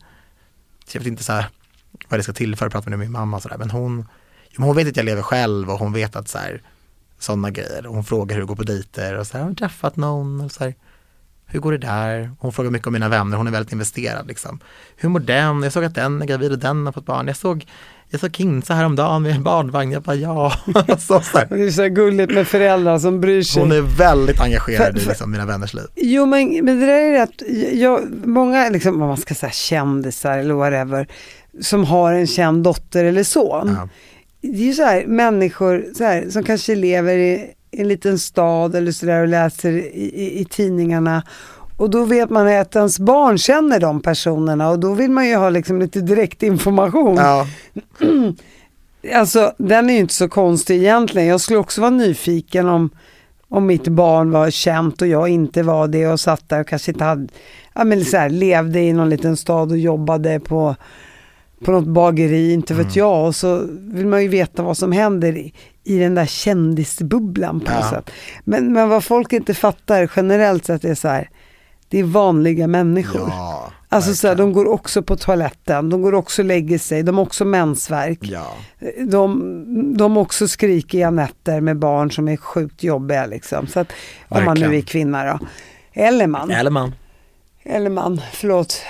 [0.86, 1.46] Så jag vet inte så här,
[2.10, 4.08] vad det ska till för att prata med min mamma och sådär, men hon,
[4.58, 6.62] hon vet att jag lever själv och hon vet att så här,
[7.20, 7.84] sådana grejer.
[7.84, 10.42] Hon frågar hur det går på dejter och så här, har du träffat någon?
[10.42, 10.76] Och så här,
[11.46, 12.32] hur går det där?
[12.40, 14.60] Hon frågar mycket om mina vänner, hon är väldigt investerad liksom.
[14.98, 15.64] Hur mår den?
[15.64, 17.28] Jag såg att den är gravid och den har fått barn.
[17.28, 17.66] Jag såg,
[18.10, 19.92] jag såg Kinsa häromdagen med en barnvagn.
[19.92, 20.54] Jag bara ja.
[21.00, 23.62] så, så Det är så gulligt med föräldrar som bryr sig.
[23.62, 25.86] Hon är väldigt engagerad för, i liksom, mina vänners liv.
[25.96, 27.42] Jo men, men det där är rätt,
[27.74, 31.08] jag, många liksom, vad man ska säga kändisar eller whatever,
[31.62, 33.76] som har en känd dotter eller son.
[33.78, 33.90] Ja.
[34.42, 38.76] Det är ju så här människor så här, som kanske lever i en liten stad
[38.76, 41.24] eller sådär och läser i, i, i, tidningarna.
[41.78, 45.36] Och då vet man att ens barn känner de personerna och då vill man ju
[45.36, 47.16] ha liksom lite direkt information.
[47.16, 47.48] Ja.
[49.16, 51.28] alltså den är ju inte så konstig egentligen.
[51.28, 52.90] Jag skulle också vara nyfiken om,
[53.48, 56.92] om mitt barn var känt och jag inte var det och satt där och kanske
[56.92, 57.28] inte hade,
[57.74, 60.76] ja men så här, levde i någon liten stad och jobbade på
[61.64, 62.98] på något bageri, inte vet mm.
[62.98, 63.28] jag.
[63.28, 65.54] Och så vill man ju veta vad som händer i,
[65.84, 68.12] i den där kändisbubblan på något sätt.
[68.44, 71.30] Men, men vad folk inte fattar generellt sett är så här,
[71.88, 73.30] det är vanliga människor.
[73.30, 77.04] Ja, alltså så här, de går också på toaletten, de går också och lägger sig,
[77.04, 78.20] de har också mensvärk.
[78.22, 78.54] Ja.
[79.08, 83.68] De, de också skrikiga nätter med barn som är sjukt jobbiga liksom.
[83.68, 83.92] Så att,
[84.30, 85.40] om man nu är kvinna då.
[85.94, 86.52] Eller man.
[86.52, 86.92] Eller man.
[87.66, 88.82] Eller man, förlåt.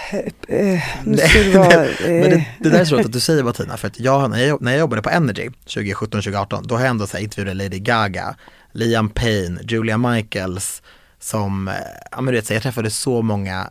[0.47, 1.91] Eh, det vara, eh.
[1.99, 4.45] Men det, det, där är så roligt att du säger Martina, för att jag, när,
[4.45, 7.80] jag, när jag jobbade på Energy 2017-2018, då har jag ändå så här, intervjuade Lady
[7.80, 8.36] Gaga,
[8.71, 10.82] Liam Payne, Julia Michaels,
[11.19, 11.74] som, eh,
[12.11, 13.69] ja men du vet, så jag träffade så många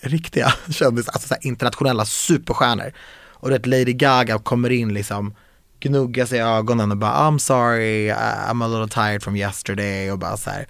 [0.00, 2.92] riktiga kändisar, alltså så här, internationella superstjärnor.
[3.30, 5.34] Och du vet, Lady Gaga kommer in liksom,
[5.80, 10.18] gnuggar sig i ögonen och bara I'm sorry, I'm a little tired from yesterday och
[10.18, 10.66] bara så här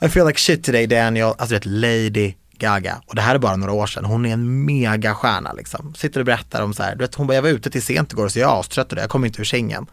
[0.00, 3.02] I feel like shit today Daniel, alltså du vet Lady Gaga.
[3.06, 4.04] Och det här är bara några år sedan.
[4.04, 5.94] Hon är en megastjärna liksom.
[5.94, 8.12] Sitter och berättar om så här, du vet hon bara, jag var ute till sent
[8.12, 9.86] igår så jag är astrött och det, jag kommer inte ur sängen.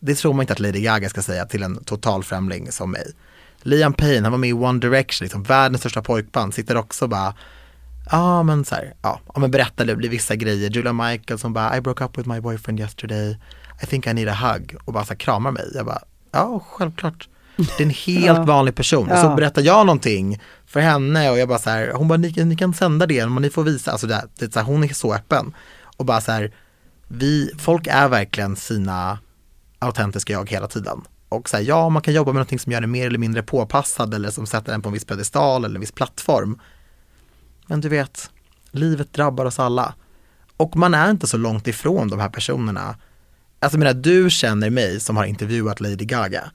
[0.00, 3.12] Det tror man inte att Lady Gaga ska säga till en total främling som mig.
[3.62, 7.34] Liam Payne, han var med i One Direction, liksom världens största pojkband, sitter också bara
[8.10, 10.70] Ja men så här, ja, ah, men berättar det blir vissa grejer.
[10.70, 13.38] Julia Michaels som bara I broke up with my boyfriend yesterday.
[13.82, 15.70] I think I need a hug och bara så här, kramar mig.
[15.74, 17.28] Jag bara, ja självklart.
[17.58, 18.44] Det är en helt ja.
[18.44, 19.08] vanlig person.
[19.10, 19.14] Ja.
[19.14, 22.44] Och så berättar jag någonting för henne och jag bara så här, hon bara, ni,
[22.44, 24.88] ni kan sända det, men ni får visa, alltså det, det så här, hon är
[24.88, 25.54] så öppen.
[25.96, 26.52] Och bara så här,
[27.08, 29.18] vi, folk är verkligen sina
[29.78, 31.02] autentiska jag hela tiden.
[31.28, 33.42] Och så här, ja, man kan jobba med någonting som gör en mer eller mindre
[33.42, 36.60] påpassad eller som sätter en på en viss pedestal eller en viss plattform.
[37.66, 38.30] Men du vet,
[38.70, 39.94] livet drabbar oss alla.
[40.56, 42.96] Och man är inte så långt ifrån de här personerna.
[43.60, 46.50] Alltså menar, du känner mig som har intervjuat Lady Gaga.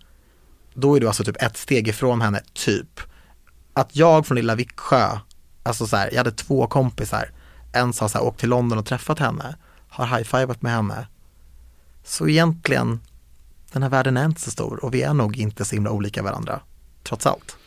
[0.74, 3.00] Då är du alltså typ ett steg ifrån henne, typ.
[3.74, 5.20] Att jag från lilla Viksjö,
[5.64, 7.32] alltså så här, jag hade två kompisar.
[7.74, 9.56] En sa så här, åk till London och träffat henne.
[9.90, 11.08] Har high-fivat med henne.
[12.04, 13.00] Så egentligen,
[13.72, 16.24] den här världen är inte så stor och vi är nog inte så himla olika
[16.24, 16.62] varandra,
[17.04, 17.58] trots allt.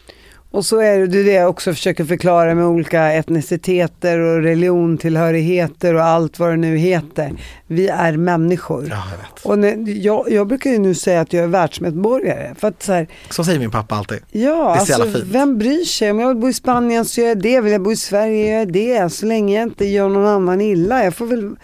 [0.57, 6.03] Och så är det det jag också försöker förklara med olika etniciteter och religiontillhörigheter och
[6.05, 7.33] allt vad det nu heter.
[7.67, 8.87] Vi är människor.
[8.91, 9.45] Ja, jag vet.
[9.45, 12.55] Och när, jag, jag brukar ju nu säga att jag är världsmedborgare.
[12.59, 14.19] För att så här, Så säger min pappa alltid.
[14.31, 16.11] ja, alltså vem bryr sig?
[16.11, 17.61] Om jag vill bo i Spanien så gör jag det.
[17.61, 19.13] Vill jag bo i Sverige gör jag det.
[19.13, 21.05] Så länge jag inte gör någon annan illa.
[21.05, 21.57] Jag får väl...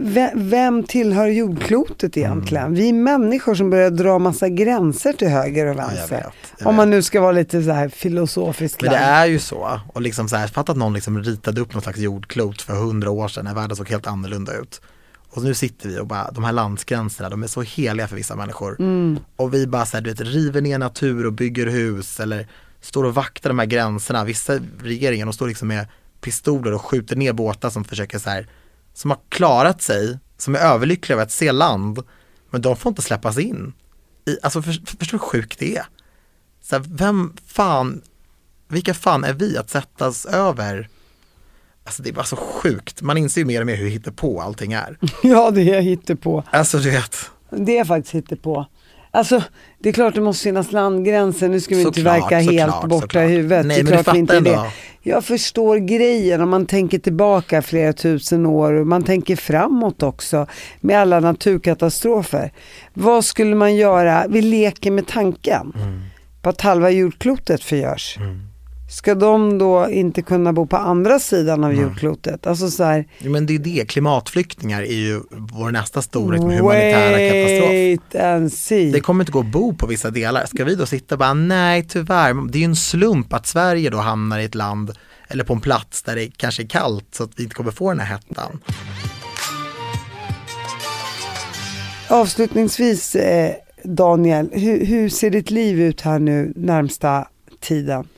[0.00, 2.74] Ve- Vem tillhör jordklotet egentligen?
[2.74, 6.16] Vi är människor som börjar dra massa gränser till höger och Ja, jag vänster.
[6.16, 6.26] vet,
[6.58, 8.82] jag Om man nu ska vara lite så här filosofisk.
[8.82, 9.80] Men det är ju så.
[9.92, 13.10] Och liksom så här, fatta att någon liksom ritade upp någon slags jordklot för hundra
[13.10, 14.80] år sedan när världen såg helt annorlunda ut.
[15.30, 18.36] Och nu sitter vi och bara, de här landsgränserna, de är så heliga för vissa
[18.36, 18.76] människor.
[19.36, 22.46] Och vi bara så här, du vet, river ner natur och bygger hus eller
[22.80, 24.24] står och vaktar de här gränserna.
[24.24, 25.86] Vissa regeringar, de står liksom med
[26.20, 28.46] pistoler och skjuter ner båtar som försöker så här,
[28.94, 32.02] som har klarat sig, som är överlyckliga över att se land,
[32.50, 33.72] men de får inte släppas in.
[34.26, 35.86] I, alltså för, för, förstår hur sjukt det är?
[36.62, 38.02] Så här, vem fan,
[38.68, 40.88] vilka fan är vi att sättas över?
[41.84, 44.72] Alltså det är bara så sjukt, man inser ju mer och mer hur på allting
[44.72, 44.98] är.
[45.22, 46.44] Ja, det är hittepå.
[46.50, 48.66] Alltså du vet, Det är faktiskt hittepå.
[49.14, 49.42] Alltså,
[49.78, 51.48] det är klart det måste finnas landgränser.
[51.48, 53.66] Nu ska vi inte Såklart, verka helt såklart, borta i huvudet.
[53.66, 54.50] Nej, det är men klart inte fattar det.
[54.56, 54.66] ändå.
[55.02, 60.46] Jag förstår grejen om man tänker tillbaka flera tusen år och man tänker framåt också
[60.80, 62.52] med alla naturkatastrofer.
[62.94, 64.24] Vad skulle man göra?
[64.28, 66.00] Vi leker med tanken Mm.
[66.42, 68.18] på att halva jordklotet förgörs.
[68.88, 71.82] Ska de då inte kunna bo på andra sidan av Mm.
[71.82, 72.46] jordklotet?
[72.46, 77.18] Alltså så här, men det är det, klimatflyktingar är ju vår nästa stora liksom, humanitära
[77.30, 77.70] katastrof.
[77.70, 78.90] wait and see.
[78.92, 80.46] Det kommer inte gå att bo på vissa delar.
[80.46, 83.90] Ska vi då sitta och bara, nej tyvärr, det är ju en slump att Sverige
[83.90, 84.92] då hamnar i ett land
[85.28, 87.90] eller på en plats där det kanske är kallt så att vi inte kommer få
[87.90, 88.60] den här hettan.
[92.08, 93.52] Avslutningsvis eh,
[93.84, 97.28] Daniel, hur, hur ser ditt liv ut här nu närmsta
[97.60, 98.08] tiden?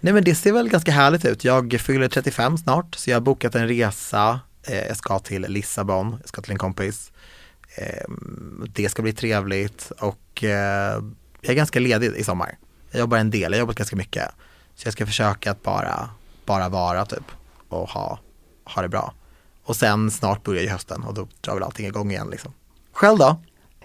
[0.00, 1.44] Nej men det ser väl ganska härligt ut.
[1.44, 4.40] Jag fyller 35 snart så jag har bokat en resa.
[4.62, 7.12] Eh, jag ska till Lissabon, jag ska till en kompis.
[7.76, 8.10] Eh,
[8.74, 11.02] det ska bli trevligt och eh,
[11.40, 12.58] jag är ganska ledig i sommar.
[12.90, 14.28] Jag jobbar en del, jag har jobbat ganska mycket.
[14.74, 16.08] Så jag ska försöka att bara,
[16.46, 17.24] bara vara typ
[17.68, 18.18] och ha,
[18.64, 19.14] ha det bra.
[19.64, 22.52] Och sen snart börjar ju hösten och då drar väl allting igång igen liksom.
[22.92, 23.40] Själv då?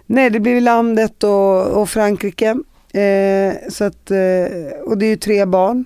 [0.06, 2.56] Nej, det blir landet och, och Frankrike.
[2.94, 5.86] Eh, så att, eh, och det är ju tre barn.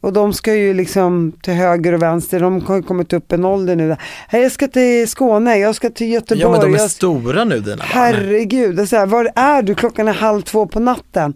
[0.00, 2.40] Och de ska ju liksom till höger och vänster.
[2.40, 3.96] De har ju kommit upp en ålder nu.
[4.28, 6.40] Hej, jag ska till Skåne, jag ska till Göteborg.
[6.42, 6.90] Ja men de är jag...
[6.90, 7.86] stora nu dina barn.
[7.88, 9.74] Herregud, så här, var är du?
[9.74, 11.34] Klockan är halv två på natten.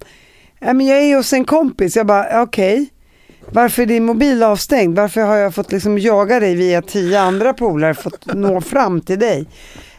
[0.60, 1.96] Nej men jag är hos en kompis.
[1.96, 2.88] Jag bara, okej.
[3.50, 4.96] Varför är din mobil avstängd?
[4.96, 9.18] Varför har jag fått liksom jaga dig via tio andra polare fått nå fram till
[9.18, 9.46] dig?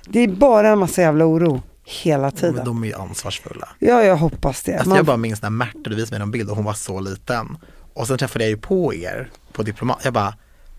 [0.07, 1.61] Det är bara en massa jävla oro
[2.03, 2.65] hela Men tiden.
[2.65, 3.69] de är ju ansvarsfulla.
[3.79, 4.73] Ja, jag hoppas det.
[4.73, 6.73] Alltså Man- jag bara minns när Märta du visade mig någon bild och hon var
[6.73, 7.57] så liten.
[7.93, 9.99] Och sen träffade jag ju på er på Diplomat.
[10.03, 10.33] Jag bara,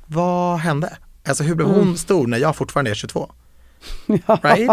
[0.07, 0.97] vad hände?
[1.29, 1.97] Alltså hur blev hon Mm.
[1.97, 3.31] stor när jag fortfarande är 22?
[4.43, 4.71] Right?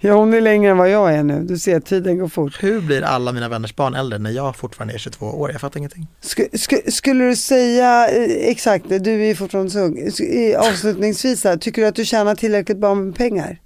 [0.00, 1.44] ja, hon är längre än vad jag är nu.
[1.44, 2.62] Du ser, tiden går fort.
[2.62, 5.52] Hur blir alla mina vänners barn äldre när jag fortfarande är 22 år?
[5.52, 6.06] Jag fattar ingenting.
[6.20, 9.98] Sk sk skulle du säga, eh, exakt, du är fortfarande så ung.
[9.98, 13.58] Eh, Avslutningsvis, här, tycker du att du tjänar tillräckligt bra med pengar?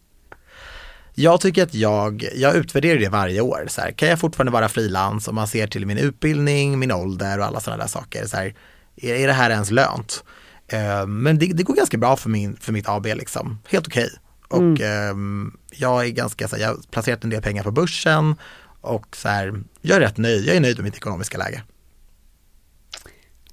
[1.18, 3.66] Jag tycker att jag, jag utvärderar det varje år.
[3.68, 7.38] Så här, kan jag fortfarande vara frilans om man ser till min utbildning, min ålder
[7.38, 8.26] och alla sådana där saker.
[8.26, 8.54] Så här,
[8.96, 10.24] är, är det här ens lönt?
[10.68, 13.58] Eh, men det, det går ganska bra för, min, för mitt AB liksom.
[13.68, 14.10] Helt okej.
[14.48, 18.34] Och ehm, jag är ganska, så här, jag har placerat en del pengar på börsen
[18.80, 20.46] och så här, jag är rätt nöjd.
[20.46, 21.62] Jag är nöjd med mitt ekonomiska läge.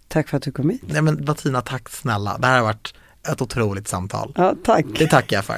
[0.07, 0.83] Tack för att du kom hit.
[0.87, 2.37] Nej men Bettina, tack snälla.
[2.37, 2.93] Det här har varit
[3.31, 4.33] ett otroligt samtal.
[4.35, 4.85] Ja, tack.
[4.97, 5.57] Det tackar jag för.